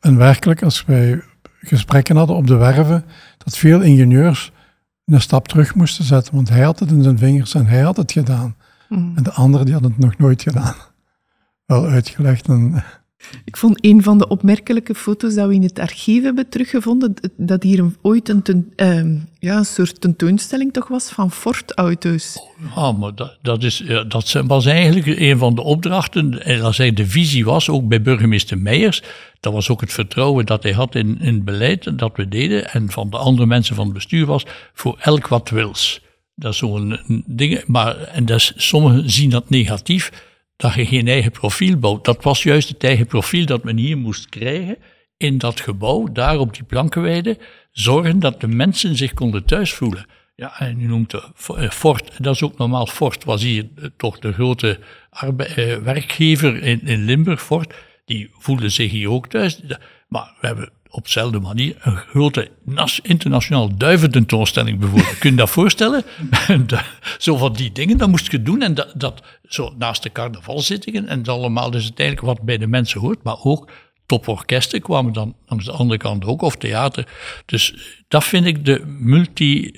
En 0.01 0.17
werkelijk, 0.17 0.63
als 0.63 0.85
wij 0.85 1.23
gesprekken 1.61 2.17
hadden 2.17 2.37
op 2.37 2.47
de 2.47 2.57
werven, 2.57 3.05
dat 3.39 3.57
veel 3.57 3.81
ingenieurs 3.81 4.53
een 5.05 5.21
stap 5.21 5.49
terug 5.49 5.75
moesten 5.75 6.05
zetten, 6.05 6.35
want 6.35 6.49
hij 6.49 6.63
had 6.63 6.79
het 6.79 6.91
in 6.91 7.03
zijn 7.03 7.19
vingers 7.19 7.55
en 7.55 7.67
hij 7.67 7.81
had 7.81 7.97
het 7.97 8.13
gedaan. 8.13 8.57
Mm. 8.89 9.13
En 9.17 9.23
de 9.23 9.33
anderen 9.33 9.65
die 9.65 9.75
hadden 9.75 9.93
het 9.93 10.01
nog 10.01 10.19
nooit 10.19 10.43
gedaan. 10.43 10.75
Wel 11.67 11.87
uitgelegd 11.87 12.49
en 12.49 12.85
ik 13.45 13.57
vond 13.57 13.85
een 13.85 14.03
van 14.03 14.19
de 14.19 14.29
opmerkelijke 14.29 14.95
foto's 14.95 15.35
dat 15.35 15.49
we 15.49 15.55
in 15.55 15.63
het 15.63 15.79
archief 15.79 16.23
hebben 16.23 16.49
teruggevonden, 16.49 17.15
dat 17.37 17.63
hier 17.63 17.85
ooit 18.03 18.29
een, 18.29 18.73
uh, 18.77 19.21
ja, 19.39 19.57
een 19.57 19.65
soort 19.65 20.01
tentoonstelling 20.01 20.73
toch 20.73 20.89
was 20.89 21.09
van 21.09 21.31
Ford-auto's. 21.31 22.39
Ja, 22.75 22.93
maar 22.93 23.13
dat, 23.43 23.63
is, 23.63 23.83
dat 24.09 24.43
was 24.47 24.67
eigenlijk 24.67 25.21
een 25.21 25.39
van 25.39 25.55
de 25.55 25.63
opdrachten. 25.63 26.45
En 26.45 26.61
als 26.61 26.77
hij 26.77 26.93
de 26.93 27.07
visie 27.07 27.45
was, 27.45 27.69
ook 27.69 27.89
bij 27.89 28.03
burgemeester 28.03 28.59
Meijers, 28.59 29.03
dat 29.41 29.53
was 29.53 29.69
ook 29.69 29.81
het 29.81 29.93
vertrouwen 29.93 30.47
dat 30.47 30.63
hij 30.63 30.73
had 30.73 30.95
in, 30.95 31.21
in 31.21 31.35
het 31.35 31.45
beleid 31.45 31.99
dat 31.99 32.17
we 32.17 32.29
deden 32.29 32.71
en 32.71 32.91
van 32.91 33.11
de 33.11 33.17
andere 33.17 33.47
mensen 33.47 33.75
van 33.75 33.85
het 33.85 33.95
bestuur 33.95 34.27
was, 34.27 34.45
voor 34.73 34.97
elk 35.01 35.29
wat 35.29 35.51
wils. 35.51 36.01
Dat 36.35 36.53
is 36.53 36.59
zo'n 36.59 37.01
ding, 37.27 37.65
maar 37.67 37.97
en 37.97 38.25
dat 38.25 38.53
sommigen 38.57 39.11
zien 39.11 39.31
dat 39.31 39.51
negatief 39.51 40.35
dat 40.57 40.75
je 40.75 40.87
geen 40.87 41.09
eigen 41.09 41.31
profiel 41.31 41.79
bouwt. 41.79 42.05
Dat 42.05 42.25
was 42.25 42.43
juist 42.43 42.69
het 42.69 42.85
eigen 42.85 43.07
profiel 43.07 43.47
dat 43.47 43.65
men 43.65 43.77
hier 43.77 43.99
moest 43.99 44.29
krijgen 44.29 44.79
in 45.17 45.39
dat 45.39 45.61
gebouw, 45.61 46.13
daar 46.13 46.39
op 46.39 46.55
die 46.55 46.65
plankenweide, 46.65 47.39
zorgen 47.73 48.19
dat 48.19 48.41
de 48.41 48.49
mensen 48.49 48.97
zich 48.97 49.15
konden 49.15 49.45
thuis 49.45 49.73
voelen. 49.73 50.07
Ja, 50.35 50.59
en 50.61 50.81
u 50.81 50.87
noemt 50.87 51.15
eh, 51.15 51.71
Ford, 51.71 52.23
dat 52.23 52.35
is 52.35 52.43
ook 52.43 52.59
normaal, 52.59 52.87
Ford 52.87 53.25
was 53.25 53.43
hier 53.43 53.69
eh, 53.77 53.85
toch 53.97 54.19
de 54.19 54.33
grote 54.33 54.79
eh, 55.11 55.77
werkgever 55.77 56.63
in, 56.63 56.87
in 56.87 57.05
Limburg, 57.05 57.43
Ford, 57.43 57.75
die 58.05 58.31
voelde 58.33 58.69
zich 58.69 58.91
hier 58.91 59.11
ook 59.11 59.29
thuis. 59.29 59.61
Maar 60.09 60.35
we 60.41 60.47
hebben 60.47 60.71
op 60.91 61.05
dezelfde 61.05 61.41
manier 61.41 61.77
een 61.81 61.97
grote 61.97 62.51
internationaal 63.03 63.77
duivententoonstelling 63.77 64.79
bijvoorbeeld. 64.79 65.19
Kun 65.19 65.31
je 65.31 65.37
dat 65.37 65.51
voorstellen? 65.51 66.05
zo 67.19 67.37
van 67.37 67.53
die 67.53 67.73
dingen, 67.73 67.99
dat 67.99 68.09
moest 68.09 68.31
je 68.31 68.43
doen. 68.43 68.63
En 68.63 68.75
dat, 68.75 68.93
dat 68.97 69.23
zo 69.49 69.75
naast 69.79 70.03
de 70.03 70.13
carnavalzittingen 70.13 71.09
en 71.09 71.23
dat 71.23 71.37
allemaal 71.37 71.75
is 71.75 71.85
het 71.85 71.99
eigenlijk 72.01 72.39
wat 72.39 72.47
bij 72.47 72.59
de 72.59 72.67
mensen 72.67 73.01
hoort. 73.01 73.23
Maar 73.23 73.43
ook 73.43 73.71
toporkesten 74.07 74.81
kwamen 74.81 75.13
dan 75.13 75.35
aan 75.47 75.59
de 75.59 75.73
andere 75.73 75.99
kant 75.99 76.25
ook, 76.25 76.43
of 76.43 76.57
theater. 76.57 77.09
Dus 77.47 77.75
dat 78.09 78.25
vind 78.25 78.47
ik 78.47 78.65
de, 78.65 78.83
multi, 78.87 79.71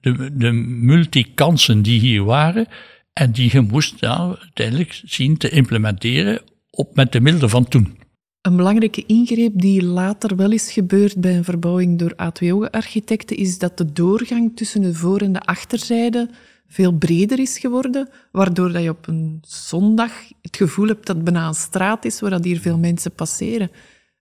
de, 0.00 0.36
de 0.36 0.52
multikansen 0.52 1.82
die 1.82 2.00
hier 2.00 2.24
waren. 2.24 2.66
En 3.12 3.32
die 3.32 3.50
je 3.52 3.60
moest 3.60 3.94
ja, 4.00 4.36
uiteindelijk 4.40 5.00
zien 5.04 5.36
te 5.36 5.48
implementeren 5.48 6.40
op, 6.70 6.94
met 6.94 7.12
de 7.12 7.20
middelen 7.20 7.50
van 7.50 7.68
toen. 7.68 7.98
Een 8.44 8.56
belangrijke 8.56 9.06
ingreep 9.06 9.52
die 9.60 9.84
later 9.84 10.36
wel 10.36 10.50
is 10.50 10.72
gebeurd 10.72 11.20
bij 11.20 11.36
een 11.36 11.44
verbouwing 11.44 11.98
door 11.98 12.12
A2-architecten 12.12 13.36
is 13.36 13.58
dat 13.58 13.78
de 13.78 13.92
doorgang 13.92 14.56
tussen 14.56 14.82
de 14.82 14.94
voor- 14.94 15.20
en 15.20 15.32
de 15.32 15.40
achterzijde 15.40 16.30
veel 16.66 16.92
breder 16.92 17.38
is 17.38 17.58
geworden, 17.58 18.08
waardoor 18.32 18.72
dat 18.72 18.82
je 18.82 18.90
op 18.90 19.06
een 19.06 19.38
zondag 19.46 20.12
het 20.42 20.56
gevoel 20.56 20.86
hebt 20.86 21.06
dat 21.06 21.16
het 21.16 21.24
bijna 21.24 21.46
een 21.46 21.54
straat 21.54 22.04
is 22.04 22.20
waar 22.20 22.30
dat 22.30 22.44
hier 22.44 22.60
veel 22.60 22.78
mensen 22.78 23.12
passeren. 23.12 23.70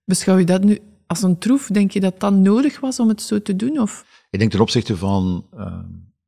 Beschouw 0.05 0.37
je 0.37 0.45
dat 0.45 0.63
nu 0.63 0.79
als 1.07 1.21
een 1.21 1.37
troef? 1.37 1.67
Denk 1.67 1.91
je 1.91 1.99
dat 1.99 2.19
dat 2.19 2.33
nodig 2.33 2.79
was 2.79 2.99
om 2.99 3.07
het 3.07 3.21
zo 3.21 3.41
te 3.41 3.55
doen? 3.55 3.79
Of? 3.79 4.05
Ik 4.29 4.39
denk 4.39 4.51
ten 4.51 4.59
opzichte 4.59 4.97
van 4.97 5.45
uh, 5.57 5.79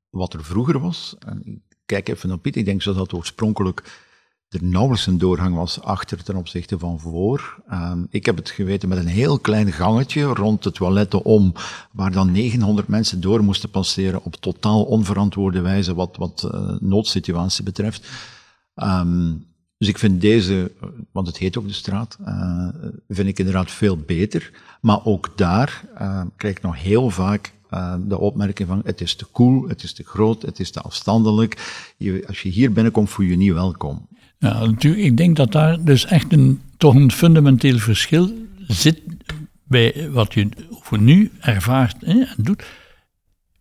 wat 0.10 0.34
er 0.34 0.44
vroeger 0.44 0.80
was, 0.80 1.16
en 1.20 1.42
ik 1.44 1.60
kijk 1.86 2.10
even 2.10 2.30
naar 2.30 2.38
Piet, 2.40 2.56
ik 2.56 2.66
denk 2.66 2.84
dat 2.84 2.96
dat 2.96 3.14
oorspronkelijk 3.14 4.05
er 4.50 4.64
nauwelijks 4.64 5.08
een 5.08 5.18
doorgang 5.18 5.56
was 5.56 5.82
achter 5.82 6.24
ten 6.24 6.36
opzichte 6.36 6.80
van 6.80 7.00
voor. 7.00 7.64
Um, 7.72 8.08
ik 8.10 8.26
heb 8.26 8.36
het 8.36 8.50
geweten 8.50 8.90
met 8.90 8.98
een 8.98 9.08
heel 9.08 9.40
klein 9.40 9.72
gangetje 9.72 10.24
rond 10.24 10.64
de 10.64 10.72
toiletten 10.72 11.24
om, 11.24 11.54
waar 11.92 12.12
dan 12.12 12.32
900 12.32 12.88
mensen 12.88 13.22
door 13.22 13.44
moesten 13.44 13.70
passeren 13.70 14.24
op 14.24 14.36
totaal 14.36 14.84
onverantwoorde 14.84 15.62
wijze 15.62 15.94
wat, 15.94 16.18
wat 16.18 16.50
uh, 16.54 16.76
noodsituatie 16.80 17.64
betreft. 17.64 18.08
Um, 18.76 19.46
dus 19.78 19.88
ik 19.88 19.98
vind 19.98 20.22
deze, 20.22 20.72
want 21.12 21.28
het 21.28 21.38
heet 21.38 21.58
ook 21.58 21.68
de 21.68 21.74
straat, 21.74 22.18
uh, 22.28 22.68
vind 23.08 23.28
ik 23.28 23.40
inderdaad 23.40 23.72
veel 23.72 23.98
beter. 23.98 24.52
Maar 24.82 25.06
ook 25.06 25.38
daar 25.38 25.86
uh, 26.02 26.22
krijg 26.36 26.56
ik 26.56 26.64
nog 26.64 26.82
heel 26.82 27.10
vaak 27.10 27.54
de 28.08 28.18
opmerking 28.18 28.68
van 28.68 28.82
het 28.86 29.02
is 29.02 29.16
te 29.16 29.26
koel, 29.26 29.68
het 29.68 29.84
is 29.84 29.94
te 29.94 30.04
groot, 30.04 30.42
het 30.42 30.60
is 30.60 30.72
te 30.72 30.82
afstandelijk. 30.82 31.84
Je, 31.98 32.24
als 32.28 32.42
je 32.42 32.50
hier 32.50 32.72
binnenkomt, 32.72 33.10
voel 33.10 33.26
je 33.26 33.32
je 33.32 33.38
niet 33.38 33.54
welkom. 33.54 34.08
Ja, 34.40 34.66
natuurlijk. 34.66 35.04
Ik 35.04 35.18
denk 35.18 35.36
dat 35.36 35.52
daar 35.52 35.84
dus 35.84 36.06
echt 36.06 36.34
een, 36.34 36.62
toch 36.78 36.96
een 36.96 37.12
fundamenteel 37.12 37.78
verschil 37.78 38.32
zit 38.68 39.02
bij 39.64 40.10
wat 40.12 40.34
je 40.34 40.50
voor 40.70 41.00
nu 41.00 41.32
ervaart 41.40 41.96
hè, 42.00 42.20
en 42.20 42.36
doet. 42.38 42.64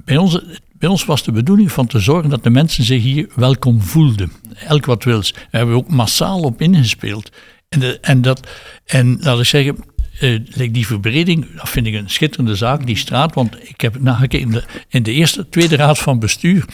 Bij 0.05 0.17
ons, 0.17 0.41
bij 0.73 0.89
ons 0.89 1.05
was 1.05 1.23
de 1.23 1.33
bedoeling 1.33 1.73
van 1.73 1.87
te 1.87 1.99
zorgen 1.99 2.31
dat 2.31 2.43
de 2.43 2.51
mensen 2.51 2.85
zich 2.85 3.03
hier 3.03 3.31
welkom 3.35 3.83
voelden. 3.83 4.33
Elk 4.55 4.85
wat 4.87 5.05
wils. 5.05 5.33
Daar 5.33 5.47
hebben 5.51 5.75
we 5.75 5.81
ook 5.81 5.89
massaal 5.89 6.41
op 6.41 6.61
ingespeeld. 6.61 7.31
En, 7.69 8.03
en, 8.03 8.23
dat, 8.23 8.49
en 8.85 9.17
laat 9.21 9.39
ik 9.39 9.45
zeggen, 9.45 9.77
uh, 10.21 10.41
die 10.73 10.87
verbreding, 10.87 11.47
dat 11.57 11.69
vind 11.69 11.87
ik 11.87 11.95
een 11.95 12.11
schitterende 12.11 12.55
zaak, 12.55 12.87
die 12.87 12.97
straat. 12.97 13.35
Want 13.35 13.69
ik 13.69 13.81
heb 13.81 14.01
nagekeken, 14.01 14.47
in 14.47 14.51
de, 14.51 14.63
in 14.89 15.03
de 15.03 15.13
eerste, 15.13 15.49
tweede 15.49 15.77
raad 15.77 15.99
van 15.99 16.19
bestuur 16.19 16.65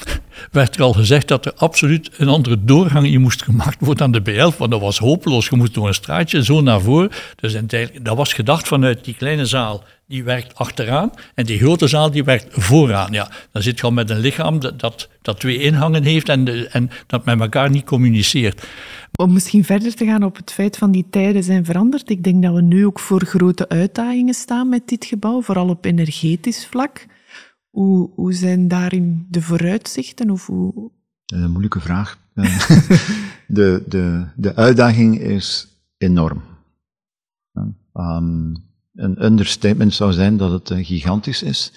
werd 0.51 0.77
er 0.77 0.83
al 0.83 0.93
gezegd 0.93 1.29
dat 1.29 1.47
er 1.47 1.55
absoluut 1.55 2.11
een 2.17 2.29
andere 2.29 2.65
doorgang 2.65 3.07
in 3.07 3.21
moest 3.21 3.43
gemaakt 3.43 3.77
worden 3.81 4.05
aan 4.05 4.13
de 4.13 4.53
B11. 4.53 4.57
Want 4.57 4.71
dat 4.71 4.81
was 4.81 4.99
hopeloos. 4.99 5.49
Je 5.49 5.57
moest 5.57 5.75
door 5.75 5.87
een 5.87 5.95
straatje 5.95 6.45
zo 6.45 6.61
naar 6.61 6.81
voren. 6.81 7.11
Dus 7.37 7.57
dat 8.03 8.17
was 8.17 8.33
gedacht 8.33 8.69
vanuit 8.69 9.05
die 9.05 9.15
kleine 9.15 9.47
zaal 9.47 9.85
die 10.11 10.25
werkt 10.25 10.55
achteraan 10.55 11.11
en 11.35 11.47
die 11.47 11.59
grote 11.59 11.87
zaal 11.87 12.11
die 12.11 12.25
werkt 12.25 12.47
vooraan. 12.51 13.13
Ja, 13.13 13.31
dan 13.53 13.63
zit 13.63 13.79
je 13.79 13.85
al 13.85 13.93
met 13.93 14.11
een 14.11 14.19
lichaam 14.19 14.61
dat, 14.61 14.81
dat, 14.81 15.09
dat 15.23 15.41
twee 15.41 15.59
ingangen 15.59 16.03
heeft 16.03 16.29
en, 16.29 16.73
en 16.73 16.91
dat 17.07 17.25
met 17.25 17.41
elkaar 17.41 17.71
niet 17.71 17.85
communiceert. 17.85 18.69
Om 19.17 19.33
misschien 19.33 19.65
verder 19.65 19.95
te 19.95 20.05
gaan 20.05 20.23
op 20.23 20.37
het 20.37 20.53
feit 20.53 20.77
van 20.77 20.91
die 20.91 21.07
tijden 21.11 21.43
zijn 21.43 21.65
veranderd. 21.65 22.11
Ik 22.11 22.25
denk 22.25 22.43
dat 22.43 22.55
we 22.55 22.63
nu 22.63 22.87
ook 22.87 22.99
voor 22.99 23.25
grote 23.25 23.69
uitdagingen 23.69 24.35
staan 24.35 24.69
met 24.69 24.89
dit 24.89 25.05
gebouw, 25.05 25.43
vooral 25.43 25.69
op 25.69 25.85
energetisch 25.85 26.67
vlak. 26.67 27.07
Hoe, 27.71 28.11
hoe 28.15 28.33
zijn 28.33 28.69
daarin 28.69 29.27
de 29.29 29.43
vooruitzichten? 29.43 30.31
Of 30.31 30.47
hoe... 30.47 30.91
Een 31.27 31.51
moeilijke 31.51 31.81
vraag. 31.81 32.19
de, 33.47 33.85
de, 33.89 34.27
de 34.37 34.57
uitdaging 34.57 35.19
is 35.21 35.69
enorm. 35.99 36.43
Um, 37.95 38.70
een 39.01 39.25
understatement 39.25 39.95
zou 39.95 40.13
zijn 40.13 40.37
dat 40.37 40.51
het 40.51 40.71
uh, 40.71 40.87
gigantisch 40.87 41.43
is. 41.43 41.73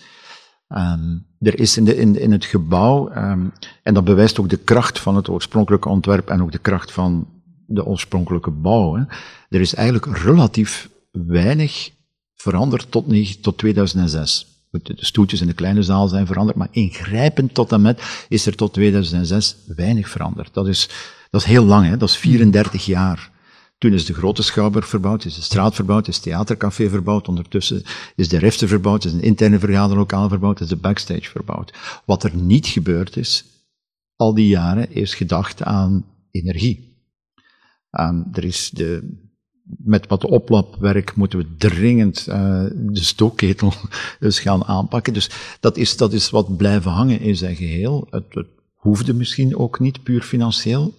Um, 0.69 1.25
er 1.39 1.59
is 1.59 1.77
in, 1.77 1.85
de, 1.85 1.95
in, 1.95 2.19
in 2.19 2.31
het 2.31 2.45
gebouw, 2.45 3.15
um, 3.15 3.53
en 3.83 3.93
dat 3.93 4.03
bewijst 4.03 4.39
ook 4.39 4.49
de 4.49 4.57
kracht 4.57 4.99
van 4.99 5.15
het 5.15 5.29
oorspronkelijke 5.29 5.89
ontwerp 5.89 6.29
en 6.29 6.41
ook 6.41 6.51
de 6.51 6.57
kracht 6.57 6.91
van 6.91 7.27
de 7.67 7.85
oorspronkelijke 7.85 8.51
bouw. 8.51 8.95
Hè. 8.95 9.03
Er 9.49 9.61
is 9.61 9.73
eigenlijk 9.73 10.17
relatief 10.17 10.89
weinig 11.11 11.89
veranderd 12.33 12.91
tot, 12.91 13.05
tot 13.41 13.57
2006. 13.57 14.47
De 14.71 14.95
stoeltjes 14.95 15.41
in 15.41 15.47
de 15.47 15.53
kleine 15.53 15.83
zaal 15.83 16.07
zijn 16.07 16.25
veranderd, 16.25 16.57
maar 16.57 16.67
ingrijpend 16.71 17.53
tot 17.53 17.71
en 17.71 17.81
met 17.81 18.25
is 18.29 18.45
er 18.45 18.55
tot 18.55 18.73
2006 18.73 19.55
weinig 19.67 20.09
veranderd. 20.09 20.53
Dat 20.53 20.67
is, 20.67 20.89
dat 21.29 21.41
is 21.41 21.47
heel 21.47 21.65
lang, 21.65 21.87
hè? 21.87 21.97
dat 21.97 22.09
is 22.09 22.17
34 22.17 22.85
jaar. 22.85 23.31
Toen 23.83 23.93
is 23.93 24.05
de 24.05 24.13
grote 24.13 24.43
schouwburg 24.43 24.87
verbouwd, 24.87 25.25
is 25.25 25.35
de 25.35 25.41
straat 25.41 25.75
verbouwd, 25.75 26.07
is 26.07 26.15
het 26.15 26.23
theatercafé 26.23 26.89
verbouwd, 26.89 27.27
ondertussen 27.27 27.83
is 28.15 28.29
de 28.29 28.37
refte 28.37 28.67
verbouwd, 28.67 29.05
is 29.05 29.13
een 29.13 29.21
interne 29.21 29.59
vergaderlokaal 29.59 30.29
verbouwd, 30.29 30.59
is 30.59 30.67
de 30.67 30.75
backstage 30.75 31.29
verbouwd. 31.29 31.73
Wat 32.05 32.23
er 32.23 32.35
niet 32.35 32.67
gebeurd 32.67 33.17
is, 33.17 33.45
al 34.15 34.33
die 34.33 34.47
jaren, 34.47 34.91
is 34.91 35.15
gedacht 35.15 35.63
aan 35.63 36.05
energie. 36.31 36.97
Er 38.31 38.43
is 38.43 38.69
de, 38.69 39.17
met 39.63 40.07
wat 40.07 40.25
oplapwerk 40.25 41.15
moeten 41.15 41.39
we 41.39 41.55
dringend 41.57 42.25
uh, 42.29 42.65
de 42.75 43.03
stookketel 43.03 43.73
dus 44.19 44.39
gaan 44.39 44.65
aanpakken. 44.65 45.13
Dus 45.13 45.29
dat 45.59 45.77
is, 45.77 45.97
dat 45.97 46.13
is 46.13 46.29
wat 46.29 46.57
blijven 46.57 46.91
hangen 46.91 47.19
in 47.19 47.35
zijn 47.35 47.55
geheel. 47.55 48.07
Het, 48.09 48.25
het 48.29 48.47
hoefde 48.73 49.13
misschien 49.13 49.57
ook 49.57 49.79
niet, 49.79 50.03
puur 50.03 50.21
financieel. 50.21 50.93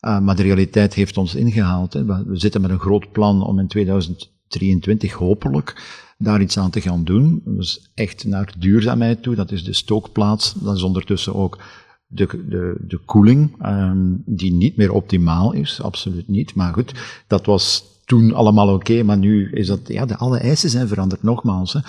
Uh, 0.00 0.20
maar 0.20 0.36
de 0.36 0.42
realiteit 0.42 0.94
heeft 0.94 1.16
ons 1.16 1.34
ingehaald. 1.34 1.92
Hè. 1.92 2.04
We 2.04 2.36
zitten 2.36 2.60
met 2.60 2.70
een 2.70 2.78
groot 2.78 3.12
plan 3.12 3.42
om 3.42 3.58
in 3.58 3.66
2023 3.66 5.12
hopelijk 5.12 5.82
daar 6.18 6.40
iets 6.40 6.58
aan 6.58 6.70
te 6.70 6.80
gaan 6.80 7.04
doen. 7.04 7.42
Dus 7.44 7.90
echt 7.94 8.24
naar 8.24 8.54
duurzaamheid 8.58 9.22
toe. 9.22 9.34
Dat 9.34 9.52
is 9.52 9.64
de 9.64 9.72
stookplaats. 9.72 10.52
Dat 10.52 10.76
is 10.76 10.82
ondertussen 10.82 11.34
ook 11.34 11.58
de, 12.06 12.26
de, 12.48 12.76
de 12.80 12.98
koeling, 12.98 13.66
um, 13.66 14.22
die 14.26 14.52
niet 14.52 14.76
meer 14.76 14.92
optimaal 14.92 15.52
is. 15.52 15.82
Absoluut 15.82 16.28
niet. 16.28 16.54
Maar 16.54 16.72
goed, 16.72 16.92
dat 17.26 17.46
was 17.46 17.84
toen 18.04 18.34
allemaal 18.34 18.74
oké, 18.74 19.02
maar 19.02 19.18
nu 19.18 19.50
is 19.52 19.66
dat, 19.66 19.80
ja, 19.84 20.06
de, 20.06 20.16
alle 20.16 20.38
eisen 20.38 20.70
zijn 20.70 20.88
veranderd, 20.88 21.22
nogmaals. 21.22 21.72
Hè. 21.72 21.80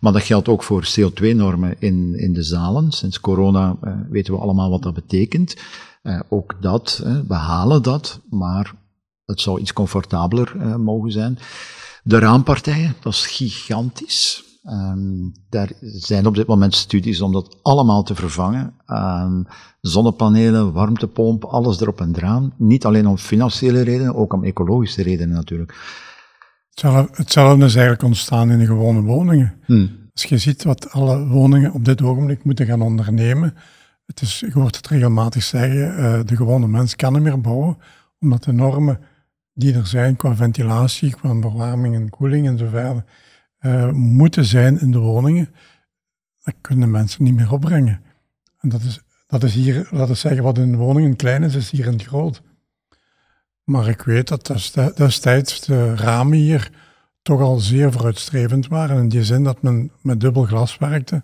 Maar 0.00 0.12
dat 0.12 0.22
geldt 0.22 0.48
ook 0.48 0.62
voor 0.62 0.88
CO2-normen 0.98 1.74
in, 1.78 2.14
in 2.18 2.32
de 2.32 2.42
zalen. 2.42 2.90
Sinds 2.92 3.20
corona 3.20 3.76
uh, 3.84 3.94
weten 4.10 4.34
we 4.34 4.40
allemaal 4.40 4.70
wat 4.70 4.82
dat 4.82 4.94
betekent. 4.94 5.56
Uh, 6.08 6.20
ook 6.28 6.54
dat, 6.60 7.02
uh, 7.04 7.18
we 7.28 7.34
halen 7.34 7.82
dat, 7.82 8.20
maar 8.30 8.72
het 9.24 9.40
zou 9.40 9.60
iets 9.60 9.72
comfortabeler 9.72 10.52
uh, 10.56 10.76
mogen 10.76 11.12
zijn. 11.12 11.38
De 12.02 12.18
raampartijen, 12.18 12.94
dat 13.00 13.12
is 13.12 13.26
gigantisch. 13.26 14.44
Um, 14.70 15.32
daar 15.48 15.72
zijn 15.80 16.26
op 16.26 16.34
dit 16.34 16.46
moment 16.46 16.74
studies 16.74 17.20
om 17.20 17.32
dat 17.32 17.58
allemaal 17.62 18.02
te 18.02 18.14
vervangen. 18.14 18.74
Um, 18.86 19.46
zonnepanelen, 19.80 20.72
warmtepomp, 20.72 21.44
alles 21.44 21.80
erop 21.80 22.00
en 22.00 22.16
eraan. 22.16 22.52
Niet 22.56 22.84
alleen 22.84 23.06
om 23.06 23.18
financiële 23.18 23.80
redenen, 23.80 24.14
ook 24.14 24.32
om 24.32 24.44
ecologische 24.44 25.02
redenen 25.02 25.34
natuurlijk. 25.34 25.74
Hetzelfde 27.12 27.64
is 27.64 27.74
eigenlijk 27.74 28.02
ontstaan 28.02 28.50
in 28.50 28.58
de 28.58 28.66
gewone 28.66 29.02
woningen. 29.02 29.54
Hmm. 29.64 29.90
Als 30.12 30.24
je 30.24 30.38
ziet 30.38 30.64
wat 30.64 30.90
alle 30.90 31.26
woningen 31.26 31.72
op 31.72 31.84
dit 31.84 32.02
ogenblik 32.02 32.44
moeten 32.44 32.66
gaan 32.66 32.82
ondernemen, 32.82 33.54
het 34.08 34.20
is, 34.20 34.38
je 34.38 34.52
hoort 34.52 34.76
het 34.76 34.86
regelmatig 34.86 35.42
zeggen, 35.42 36.00
uh, 36.00 36.20
de 36.24 36.36
gewone 36.36 36.68
mens 36.68 36.96
kan 36.96 37.12
niet 37.12 37.22
meer 37.22 37.40
bouwen, 37.40 37.78
omdat 38.20 38.44
de 38.44 38.52
normen 38.52 39.00
die 39.54 39.74
er 39.74 39.86
zijn 39.86 40.16
qua 40.16 40.34
ventilatie, 40.34 41.10
qua 41.10 41.40
verwarming 41.40 41.94
en 41.94 42.10
koeling 42.10 42.46
en 42.46 42.58
zo 42.58 42.68
verder, 42.68 43.04
uh, 43.60 43.90
moeten 43.90 44.44
zijn 44.44 44.80
in 44.80 44.90
de 44.90 44.98
woningen, 44.98 45.54
dat 46.42 46.54
kunnen 46.60 46.90
mensen 46.90 47.24
niet 47.24 47.34
meer 47.34 47.52
opbrengen. 47.52 48.02
En 48.60 48.68
dat 48.68 48.82
is, 48.82 49.00
dat 49.26 49.42
is 49.42 49.54
hier, 49.54 49.88
laten 49.90 50.08
we 50.08 50.14
zeggen, 50.14 50.42
wat 50.42 50.58
in 50.58 50.76
woningen 50.76 51.16
klein 51.16 51.42
is, 51.42 51.54
is 51.54 51.70
hier 51.70 51.86
in 51.86 51.92
het 51.92 52.06
groot. 52.06 52.42
Maar 53.64 53.88
ik 53.88 54.02
weet 54.02 54.28
dat 54.28 54.74
destijds 54.96 55.60
de 55.60 55.94
ramen 55.94 56.38
hier 56.38 56.70
toch 57.22 57.40
al 57.40 57.58
zeer 57.58 57.92
vooruitstrevend 57.92 58.68
waren, 58.68 58.98
in 58.98 59.08
die 59.08 59.24
zin 59.24 59.44
dat 59.44 59.62
men 59.62 59.90
met 60.02 60.20
dubbel 60.20 60.44
glas 60.44 60.78
werkte. 60.78 61.22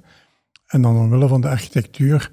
En 0.66 0.82
dan 0.82 0.96
omwille 0.96 1.28
van 1.28 1.40
de 1.40 1.48
architectuur 1.48 2.30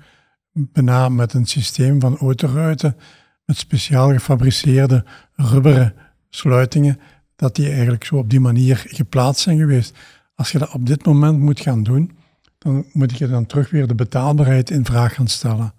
bijna 0.53 1.09
met 1.09 1.33
een 1.33 1.45
systeem 1.45 1.99
van 1.99 2.17
autoruiten, 2.17 2.97
met 3.45 3.57
speciaal 3.57 4.11
gefabriceerde 4.11 5.05
rubberen 5.35 5.93
sluitingen, 6.29 6.99
dat 7.35 7.55
die 7.55 7.69
eigenlijk 7.69 8.03
zo 8.03 8.15
op 8.15 8.29
die 8.29 8.39
manier 8.39 8.83
geplaatst 8.87 9.41
zijn 9.41 9.57
geweest. 9.57 9.97
Als 10.35 10.51
je 10.51 10.57
dat 10.57 10.73
op 10.73 10.85
dit 10.85 11.05
moment 11.05 11.39
moet 11.39 11.59
gaan 11.59 11.83
doen, 11.83 12.17
dan 12.57 12.85
moet 12.93 13.17
je 13.17 13.27
dan 13.27 13.45
terug 13.45 13.69
weer 13.69 13.87
de 13.87 13.95
betaalbaarheid 13.95 14.69
in 14.69 14.85
vraag 14.85 15.13
gaan 15.13 15.27
stellen. 15.27 15.73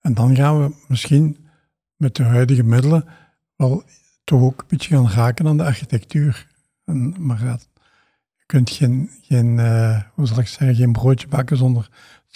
En 0.00 0.14
dan 0.14 0.36
gaan 0.36 0.62
we 0.62 0.74
misschien 0.88 1.36
met 1.96 2.16
de 2.16 2.22
huidige 2.22 2.62
middelen 2.62 3.04
wel 3.56 3.82
toch 4.24 4.42
ook 4.42 4.60
een 4.60 4.66
beetje 4.68 4.96
gaan 4.96 5.10
raken 5.10 5.46
aan 5.46 5.56
de 5.56 5.64
architectuur. 5.64 6.46
En, 6.84 7.14
maar 7.18 7.44
je 8.34 8.44
kunt 8.46 8.70
geen, 8.70 9.10
geen 9.22 9.58
uh, 9.58 10.02
hoe 10.14 10.26
zal 10.26 10.38
ik 10.38 10.46
zeggen, 10.46 10.74
geen 10.74 10.92
broodje 10.92 11.28
bakken 11.28 11.56
zonder 11.56 11.88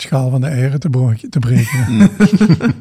schaal 0.03 0.31
van 0.31 0.41
de 0.41 0.47
eieren 0.47 0.81
te, 0.81 1.17
te 1.29 1.39
breken. 1.39 2.11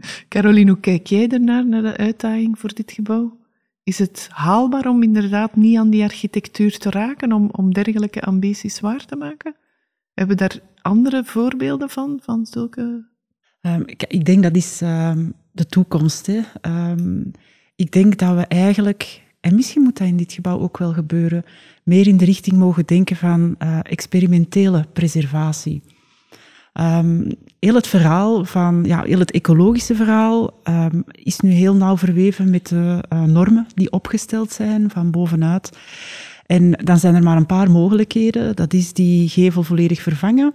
Caroline, 0.28 0.70
hoe 0.70 0.80
kijk 0.80 1.06
jij 1.06 1.28
ernaar, 1.28 1.66
naar 1.66 1.82
de 1.82 1.96
uitdaging 1.96 2.58
voor 2.58 2.74
dit 2.74 2.92
gebouw? 2.92 3.40
Is 3.82 3.98
het 3.98 4.28
haalbaar 4.30 4.86
om 4.86 5.02
inderdaad 5.02 5.56
niet 5.56 5.78
aan 5.78 5.90
die 5.90 6.02
architectuur 6.02 6.78
te 6.78 6.90
raken, 6.90 7.32
om, 7.32 7.48
om 7.52 7.74
dergelijke 7.74 8.20
ambities 8.20 8.80
waar 8.80 9.04
te 9.04 9.16
maken? 9.16 9.56
Hebben 10.14 10.36
we 10.36 10.42
daar 10.42 10.60
andere 10.82 11.24
voorbeelden 11.24 11.90
van, 11.90 12.20
van 12.22 12.46
zulke... 12.46 13.10
Um, 13.60 13.82
ik, 13.86 14.02
ik, 14.02 14.24
denk 14.24 14.42
dat 14.42 14.56
is 14.56 14.80
um, 14.80 15.32
de 15.52 15.66
toekomst. 15.66 16.26
Hè. 16.26 16.40
Um, 16.90 17.30
ik 17.76 17.92
denk 17.92 18.18
dat 18.18 18.34
we 18.34 18.46
eigenlijk, 18.46 19.22
en 19.40 19.54
misschien 19.54 19.82
moet 19.82 19.98
dat 19.98 20.08
in 20.08 20.16
dit 20.16 20.32
gebouw 20.32 20.58
ook 20.58 20.78
wel 20.78 20.92
gebeuren, 20.92 21.44
meer 21.84 22.06
in 22.06 22.16
de 22.16 22.24
richting 22.24 22.56
mogen 22.56 22.86
denken 22.86 23.16
van 23.16 23.54
uh, 23.58 23.78
experimentele 23.82 24.86
preservatie. 24.92 25.82
Um, 26.80 27.32
heel 27.58 27.74
het 27.74 27.86
verhaal 27.86 28.44
van, 28.44 28.84
ja, 28.84 29.02
heel 29.02 29.18
het 29.18 29.30
ecologische 29.30 29.94
verhaal 29.94 30.60
um, 30.64 31.04
is 31.12 31.40
nu 31.40 31.50
heel 31.50 31.74
nauw 31.74 31.96
verweven 31.96 32.50
met 32.50 32.68
de 32.68 33.04
uh, 33.12 33.22
normen 33.22 33.66
die 33.74 33.92
opgesteld 33.92 34.52
zijn 34.52 34.90
van 34.90 35.10
bovenuit. 35.10 35.78
En 36.46 36.72
dan 36.72 36.98
zijn 36.98 37.14
er 37.14 37.22
maar 37.22 37.36
een 37.36 37.46
paar 37.46 37.70
mogelijkheden. 37.70 38.56
Dat 38.56 38.72
is 38.72 38.92
die 38.92 39.28
gevel 39.28 39.62
volledig 39.62 40.02
vervangen. 40.02 40.54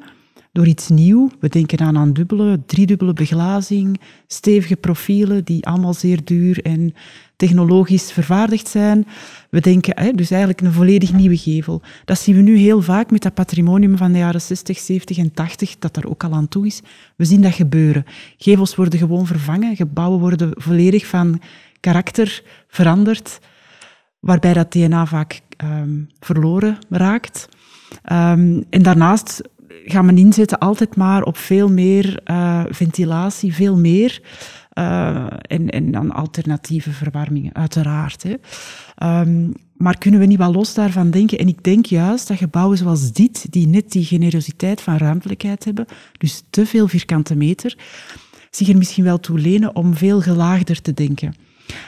Door 0.57 0.67
iets 0.67 0.89
nieuw. 0.89 1.29
We 1.39 1.49
denken 1.49 1.79
aan 1.79 1.95
een 1.95 2.13
dubbele, 2.13 2.59
driedubbele 2.65 3.13
beglazing, 3.13 4.01
stevige 4.27 4.75
profielen 4.75 5.43
die 5.43 5.65
allemaal 5.65 5.93
zeer 5.93 6.23
duur 6.23 6.61
en 6.61 6.93
technologisch 7.35 8.11
vervaardigd 8.11 8.67
zijn. 8.67 9.07
We 9.49 9.59
denken 9.59 9.99
hè, 9.99 10.11
dus 10.11 10.29
eigenlijk 10.31 10.61
een 10.61 10.71
volledig 10.71 11.13
nieuwe 11.13 11.37
gevel. 11.37 11.81
Dat 12.05 12.19
zien 12.19 12.35
we 12.35 12.41
nu 12.41 12.57
heel 12.57 12.81
vaak 12.81 13.11
met 13.11 13.21
dat 13.21 13.33
patrimonium 13.33 13.97
van 13.97 14.11
de 14.11 14.17
jaren 14.17 14.41
60, 14.41 14.77
70 14.77 15.17
en 15.17 15.33
80, 15.33 15.75
dat 15.79 15.93
daar 15.93 16.05
ook 16.05 16.23
al 16.23 16.33
aan 16.33 16.47
toe 16.47 16.65
is. 16.65 16.81
We 17.15 17.25
zien 17.25 17.41
dat 17.41 17.53
gebeuren. 17.53 18.05
Gevels 18.37 18.75
worden 18.75 18.99
gewoon 18.99 19.27
vervangen, 19.27 19.75
gebouwen 19.75 20.19
worden 20.19 20.51
volledig 20.53 21.05
van 21.05 21.41
karakter 21.79 22.43
veranderd, 22.67 23.39
waarbij 24.19 24.53
dat 24.53 24.71
DNA 24.71 25.05
vaak 25.05 25.41
um, 25.63 26.09
verloren 26.19 26.77
raakt. 26.89 27.49
Um, 28.11 28.63
en 28.69 28.81
daarnaast 28.81 29.41
gaan 29.85 30.07
we 30.07 30.13
inzetten 30.13 30.59
altijd 30.59 30.95
maar 30.95 31.23
op 31.23 31.37
veel 31.37 31.69
meer 31.69 32.21
uh, 32.25 32.63
ventilatie, 32.69 33.53
veel 33.53 33.77
meer. 33.77 34.21
Uh, 34.73 35.25
en, 35.41 35.69
en 35.69 35.91
dan 35.91 36.11
alternatieve 36.11 36.91
verwarmingen, 36.91 37.55
uiteraard. 37.55 38.23
Hè. 38.23 38.35
Um, 39.21 39.53
maar 39.77 39.97
kunnen 39.97 40.19
we 40.19 40.25
niet 40.25 40.37
wel 40.37 40.51
los 40.51 40.73
daarvan 40.73 41.11
denken? 41.11 41.37
En 41.37 41.47
ik 41.47 41.63
denk 41.63 41.85
juist 41.85 42.27
dat 42.27 42.37
gebouwen 42.37 42.77
zoals 42.77 43.11
dit, 43.11 43.51
die 43.51 43.67
net 43.67 43.91
die 43.91 44.05
generositeit 44.05 44.81
van 44.81 44.97
ruimtelijkheid 44.97 45.65
hebben, 45.65 45.85
dus 46.17 46.43
te 46.49 46.65
veel 46.65 46.87
vierkante 46.87 47.35
meter, 47.35 47.77
zich 48.49 48.69
er 48.69 48.77
misschien 48.77 49.03
wel 49.03 49.19
toe 49.19 49.39
lenen 49.39 49.75
om 49.75 49.95
veel 49.95 50.21
gelaagder 50.21 50.81
te 50.81 50.93
denken. 50.93 51.33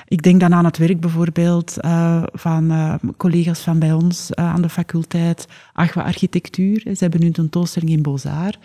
Ik 0.07 0.21
denk 0.21 0.39
dan 0.39 0.53
aan 0.53 0.65
het 0.65 0.77
werk 0.77 0.99
bijvoorbeeld 0.99 1.75
uh, 1.81 2.23
van 2.33 2.71
uh, 2.71 2.93
collega's 3.17 3.59
van 3.59 3.79
bij 3.79 3.93
ons 3.93 4.29
uh, 4.31 4.53
aan 4.53 4.61
de 4.61 4.69
faculteit 4.69 5.47
Agua 5.73 6.03
Architectuur. 6.03 6.79
Ze 6.79 6.97
hebben 6.97 7.19
nu 7.19 7.25
een 7.25 7.33
tentoonstelling 7.33 7.91
in 7.91 8.01
Beaux-Arts. 8.01 8.57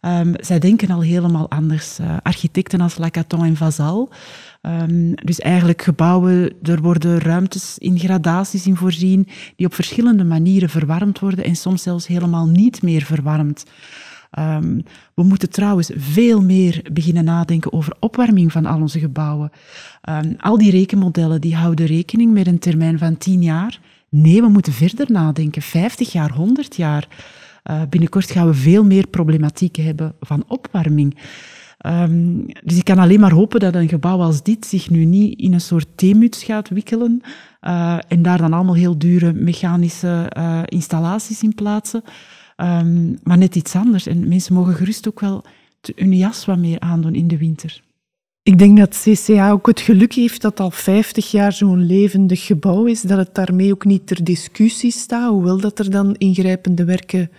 Um, 0.00 0.34
zij 0.40 0.58
denken 0.58 0.90
al 0.90 1.02
helemaal 1.02 1.50
anders. 1.50 1.98
architecten 2.22 2.80
als 2.80 2.98
Lacaton 2.98 3.44
en 3.44 3.56
Vazal. 3.56 4.10
Um, 4.62 5.14
dus 5.14 5.40
eigenlijk 5.40 5.82
gebouwen, 5.82 6.52
er 6.62 6.80
worden 6.80 7.18
ruimtes 7.18 7.78
in 7.78 7.98
gradaties 7.98 8.66
in 8.66 8.76
voorzien 8.76 9.28
die 9.56 9.66
op 9.66 9.74
verschillende 9.74 10.24
manieren 10.24 10.70
verwarmd 10.70 11.18
worden 11.18 11.44
en 11.44 11.56
soms 11.56 11.82
zelfs 11.82 12.06
helemaal 12.06 12.46
niet 12.46 12.82
meer 12.82 13.02
verwarmd. 13.02 13.64
Um, 14.38 14.82
we 15.14 15.22
moeten 15.22 15.50
trouwens 15.50 15.90
veel 15.96 16.42
meer 16.42 16.82
beginnen 16.92 17.24
nadenken 17.24 17.72
over 17.72 17.96
opwarming 18.00 18.52
van 18.52 18.66
al 18.66 18.80
onze 18.80 18.98
gebouwen. 18.98 19.50
Um, 20.08 20.36
al 20.38 20.58
die 20.58 20.70
rekenmodellen 20.70 21.40
die 21.40 21.56
houden 21.56 21.86
rekening 21.86 22.32
met 22.32 22.46
een 22.46 22.58
termijn 22.58 22.98
van 22.98 23.18
10 23.18 23.42
jaar. 23.42 23.80
Nee, 24.08 24.40
we 24.40 24.48
moeten 24.48 24.72
verder 24.72 25.12
nadenken. 25.12 25.62
50 25.62 26.12
jaar, 26.12 26.30
100 26.30 26.76
jaar. 26.76 27.08
Uh, 27.70 27.82
binnenkort 27.90 28.30
gaan 28.30 28.46
we 28.46 28.54
veel 28.54 28.84
meer 28.84 29.06
problematieken 29.06 29.84
hebben 29.84 30.14
van 30.20 30.44
opwarming. 30.48 31.16
Um, 31.86 32.46
dus 32.64 32.76
ik 32.76 32.84
kan 32.84 32.98
alleen 32.98 33.20
maar 33.20 33.32
hopen 33.32 33.60
dat 33.60 33.74
een 33.74 33.88
gebouw 33.88 34.20
als 34.20 34.42
dit 34.42 34.66
zich 34.66 34.90
nu 34.90 35.04
niet 35.04 35.38
in 35.38 35.52
een 35.52 35.60
soort 35.60 35.86
theemuts 35.94 36.44
gaat 36.44 36.68
wikkelen 36.68 37.20
uh, 37.62 37.98
en 38.08 38.22
daar 38.22 38.38
dan 38.38 38.52
allemaal 38.52 38.74
heel 38.74 38.98
dure 38.98 39.32
mechanische 39.32 40.32
uh, 40.38 40.60
installaties 40.64 41.42
in 41.42 41.54
plaatsen. 41.54 42.02
Um, 42.56 43.18
maar 43.22 43.38
net 43.38 43.56
iets 43.56 43.74
anders. 43.74 44.06
En 44.06 44.28
mensen 44.28 44.54
mogen 44.54 44.74
gerust 44.74 45.08
ook 45.08 45.20
wel 45.20 45.44
hun 45.94 46.16
jas 46.16 46.44
wat 46.44 46.58
meer 46.58 46.80
aandoen 46.80 47.14
in 47.14 47.28
de 47.28 47.38
winter. 47.38 47.84
Ik 48.42 48.58
denk 48.58 48.78
dat 48.78 49.02
CCA 49.04 49.50
ook 49.50 49.66
het 49.66 49.80
geluk 49.80 50.12
heeft 50.12 50.42
dat 50.42 50.60
al 50.60 50.70
50 50.70 51.30
jaar 51.30 51.52
zo'n 51.52 51.86
levendig 51.86 52.46
gebouw 52.46 52.84
is, 52.84 53.00
dat 53.00 53.18
het 53.18 53.34
daarmee 53.34 53.72
ook 53.72 53.84
niet 53.84 54.06
ter 54.06 54.24
discussie 54.24 54.90
staat, 54.90 55.30
hoewel 55.30 55.60
dat 55.60 55.78
er 55.78 55.90
dan 55.90 56.14
ingrijpende 56.14 56.84
werken 56.84 57.30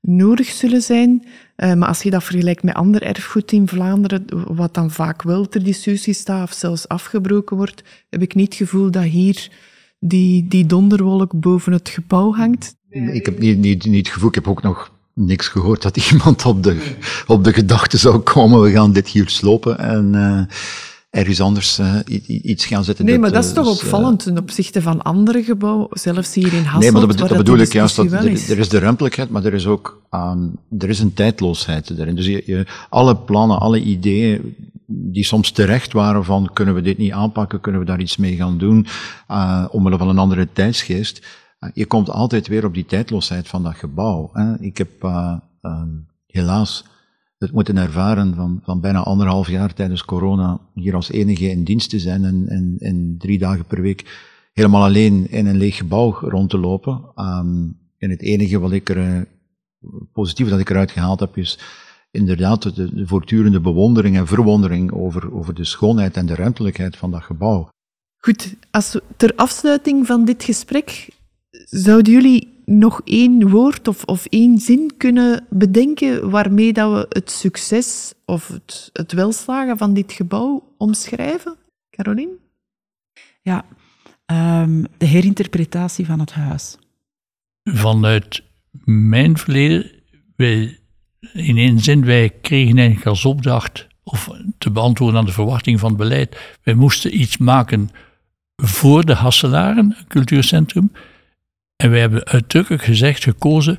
nodig 0.00 0.46
zullen 0.46 0.82
zijn. 0.82 1.24
Uh, 1.56 1.74
maar 1.74 1.88
als 1.88 2.02
je 2.02 2.10
dat 2.10 2.24
vergelijkt 2.24 2.62
met 2.62 2.74
ander 2.74 3.02
erfgoed 3.02 3.52
in 3.52 3.68
Vlaanderen, 3.68 4.24
wat 4.54 4.74
dan 4.74 4.90
vaak 4.90 5.22
wel 5.22 5.48
ter 5.48 5.64
discussie 5.64 6.14
staat 6.14 6.42
of 6.42 6.52
zelfs 6.52 6.88
afgebroken 6.88 7.56
wordt, 7.56 7.82
heb 8.10 8.22
ik 8.22 8.34
niet 8.34 8.46
het 8.46 8.54
gevoel 8.54 8.90
dat 8.90 9.02
hier 9.02 9.50
die, 9.98 10.48
die 10.48 10.66
donderwolk 10.66 11.40
boven 11.40 11.72
het 11.72 11.88
gebouw 11.88 12.34
hangt. 12.34 12.76
Ik 12.94 13.24
heb 13.24 13.38
niet, 13.38 13.58
niet, 13.58 13.84
niet 13.84 14.06
het 14.06 14.14
gevoel, 14.14 14.28
ik 14.28 14.34
heb 14.34 14.48
ook 14.48 14.62
nog 14.62 14.90
niks 15.12 15.48
gehoord 15.48 15.82
dat 15.82 15.96
iemand 16.10 16.44
op 16.44 16.62
de, 16.62 16.94
op 17.26 17.44
de 17.44 17.52
gedachte 17.52 17.98
zou 17.98 18.18
komen, 18.18 18.60
we 18.60 18.70
gaan 18.70 18.92
dit 18.92 19.08
hier 19.08 19.28
slopen 19.28 19.78
en 19.78 20.12
uh, 20.14 20.40
ergens 21.10 21.40
anders 21.40 21.78
uh, 21.78 21.96
iets 22.26 22.66
gaan 22.66 22.84
zetten. 22.84 23.04
Nee, 23.04 23.18
maar 23.18 23.32
dat 23.32 23.44
is 23.44 23.52
toch 23.52 23.68
opvallend 23.68 24.22
ten 24.22 24.38
opzichte 24.38 24.82
van 24.82 25.02
andere 25.02 25.42
gebouwen, 25.42 25.88
zelfs 25.90 26.34
hier 26.34 26.52
in 26.52 26.62
Hasselt. 26.62 26.82
Nee, 26.82 26.92
maar 26.92 27.16
dat, 27.16 27.28
dat 27.28 27.36
bedoel 27.36 27.58
ik 27.58 27.72
juist, 27.72 27.96
dat 27.96 28.12
er 28.12 28.26
is. 28.26 28.50
er 28.50 28.58
is 28.58 28.68
de 28.68 28.78
ruimtelijkheid, 28.78 29.30
maar 29.30 29.44
er 29.44 29.54
is 29.54 29.66
ook 29.66 30.02
um, 30.10 30.56
er 30.78 30.88
is 30.88 31.00
een 31.00 31.14
tijdloosheid 31.14 31.90
erin. 31.90 32.14
Dus 32.14 32.26
je, 32.26 32.42
je, 32.46 32.66
alle 32.88 33.16
plannen, 33.16 33.60
alle 33.60 33.80
ideeën, 33.80 34.54
die 34.86 35.24
soms 35.24 35.50
terecht 35.50 35.92
waren 35.92 36.24
van 36.24 36.50
kunnen 36.52 36.74
we 36.74 36.80
dit 36.80 36.98
niet 36.98 37.12
aanpakken, 37.12 37.60
kunnen 37.60 37.80
we 37.80 37.86
daar 37.86 38.00
iets 38.00 38.16
mee 38.16 38.36
gaan 38.36 38.58
doen, 38.58 38.86
uh, 39.30 39.64
omwille 39.70 39.98
van 39.98 40.08
een 40.08 40.18
andere 40.18 40.48
tijdsgeest, 40.52 41.26
je 41.74 41.86
komt 41.86 42.10
altijd 42.10 42.46
weer 42.46 42.64
op 42.64 42.74
die 42.74 42.86
tijdloosheid 42.86 43.48
van 43.48 43.62
dat 43.62 43.74
gebouw. 43.74 44.30
Hè. 44.32 44.60
Ik 44.60 44.78
heb 44.78 45.04
uh, 45.04 45.36
uh, 45.62 45.82
helaas 46.26 46.84
het 47.38 47.52
moeten 47.52 47.76
ervaren 47.76 48.34
van, 48.34 48.60
van 48.62 48.80
bijna 48.80 48.98
anderhalf 48.98 49.48
jaar 49.48 49.74
tijdens 49.74 50.04
corona 50.04 50.60
hier 50.74 50.94
als 50.94 51.10
enige 51.10 51.50
in 51.50 51.64
dienst 51.64 51.90
te 51.90 51.98
zijn 51.98 52.24
en, 52.24 52.48
en, 52.48 52.76
en 52.78 53.14
drie 53.18 53.38
dagen 53.38 53.64
per 53.64 53.82
week 53.82 54.32
helemaal 54.52 54.82
alleen 54.82 55.30
in 55.30 55.46
een 55.46 55.56
leeg 55.56 55.76
gebouw 55.76 56.12
rond 56.20 56.50
te 56.50 56.58
lopen. 56.58 57.04
Um, 57.16 57.78
en 57.98 58.10
het 58.10 58.22
enige 58.22 58.58
wat 58.58 58.72
ik 58.72 58.88
er, 58.88 58.96
uh, 58.96 59.20
positief 60.12 60.48
dat 60.48 60.58
ik 60.58 60.70
eruit 60.70 60.90
gehaald 60.90 61.20
heb, 61.20 61.36
is 61.36 61.58
inderdaad 62.10 62.62
de, 62.62 62.94
de 62.94 63.06
voortdurende 63.06 63.60
bewondering 63.60 64.16
en 64.16 64.26
verwondering 64.26 64.92
over, 64.92 65.34
over 65.34 65.54
de 65.54 65.64
schoonheid 65.64 66.16
en 66.16 66.26
de 66.26 66.34
ruimtelijkheid 66.34 66.96
van 66.96 67.10
dat 67.10 67.22
gebouw. 67.22 67.68
Goed, 68.16 68.54
als 68.70 68.98
ter 69.16 69.32
afsluiting 69.36 70.06
van 70.06 70.24
dit 70.24 70.44
gesprek 70.44 71.08
Zouden 71.64 72.12
jullie 72.12 72.62
nog 72.64 73.00
één 73.04 73.50
woord 73.50 73.88
of, 73.88 74.04
of 74.04 74.26
één 74.26 74.58
zin 74.58 74.92
kunnen 74.96 75.46
bedenken 75.50 76.30
waarmee 76.30 76.72
dat 76.72 76.92
we 76.92 77.06
het 77.08 77.30
succes 77.30 78.14
of 78.24 78.48
het, 78.48 78.90
het 78.92 79.12
welslagen 79.12 79.76
van 79.76 79.94
dit 79.94 80.12
gebouw 80.12 80.74
omschrijven? 80.78 81.56
Caroline? 81.90 82.36
Ja, 83.42 83.64
um, 84.62 84.86
de 84.98 85.06
herinterpretatie 85.06 86.06
van 86.06 86.20
het 86.20 86.32
huis. 86.32 86.76
Vanuit 87.62 88.42
mijn 88.84 89.38
verleden, 89.38 89.90
wij, 90.36 90.78
in 91.32 91.56
één 91.56 91.78
zin, 91.80 92.04
wij 92.04 92.30
kregen 92.30 92.76
eigenlijk 92.76 93.06
als 93.06 93.24
opdracht, 93.24 93.86
of 94.02 94.30
te 94.58 94.70
beantwoorden 94.70 95.18
aan 95.18 95.26
de 95.26 95.32
verwachting 95.32 95.80
van 95.80 95.88
het 95.88 95.98
beleid, 95.98 96.56
wij 96.62 96.74
moesten 96.74 97.20
iets 97.20 97.36
maken 97.36 97.90
voor 98.56 99.04
de 99.04 99.14
Hasselaren, 99.14 99.78
een 99.98 100.06
cultuurcentrum, 100.08 100.92
en 101.76 101.90
wij 101.90 102.00
hebben 102.00 102.24
uitdrukkelijk 102.24 102.82
gezegd 102.82 103.22
gekozen 103.22 103.78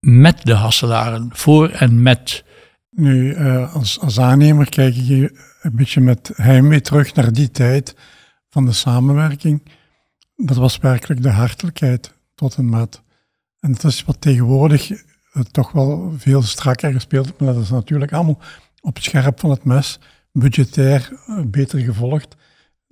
met 0.00 0.44
de 0.44 0.54
Hasselaren, 0.54 1.28
voor 1.32 1.68
en 1.68 2.02
met. 2.02 2.44
Nu, 2.90 3.34
uh, 3.34 3.74
als, 3.74 4.18
aannemer 4.18 4.68
kijk 4.68 4.94
je 4.94 5.38
een 5.62 5.76
beetje 5.76 6.00
met 6.00 6.30
heimwee 6.34 6.80
terug 6.80 7.14
naar 7.14 7.32
die 7.32 7.50
tijd 7.50 7.96
van 8.48 8.64
de 8.64 8.72
samenwerking. 8.72 9.62
Dat 10.36 10.56
was 10.56 10.78
werkelijk 10.78 11.22
de 11.22 11.30
hartelijkheid 11.30 12.14
tot 12.34 12.56
en 12.56 12.68
met. 12.68 13.02
En 13.60 13.72
dat 13.72 13.84
is 13.84 14.04
wat 14.04 14.20
tegenwoordig 14.20 14.90
uh, 14.90 14.98
toch 15.50 15.72
wel 15.72 16.14
veel 16.16 16.42
strakker 16.42 16.92
gespeeld 16.92 17.40
maar 17.40 17.54
dat 17.54 17.62
is 17.62 17.70
natuurlijk 17.70 18.12
allemaal 18.12 18.40
op 18.80 18.94
het 18.94 19.04
scherp 19.04 19.40
van 19.40 19.50
het 19.50 19.64
mes, 19.64 19.98
budgetair 20.32 21.12
uh, 21.28 21.44
beter 21.46 21.78
gevolgd 21.78 22.36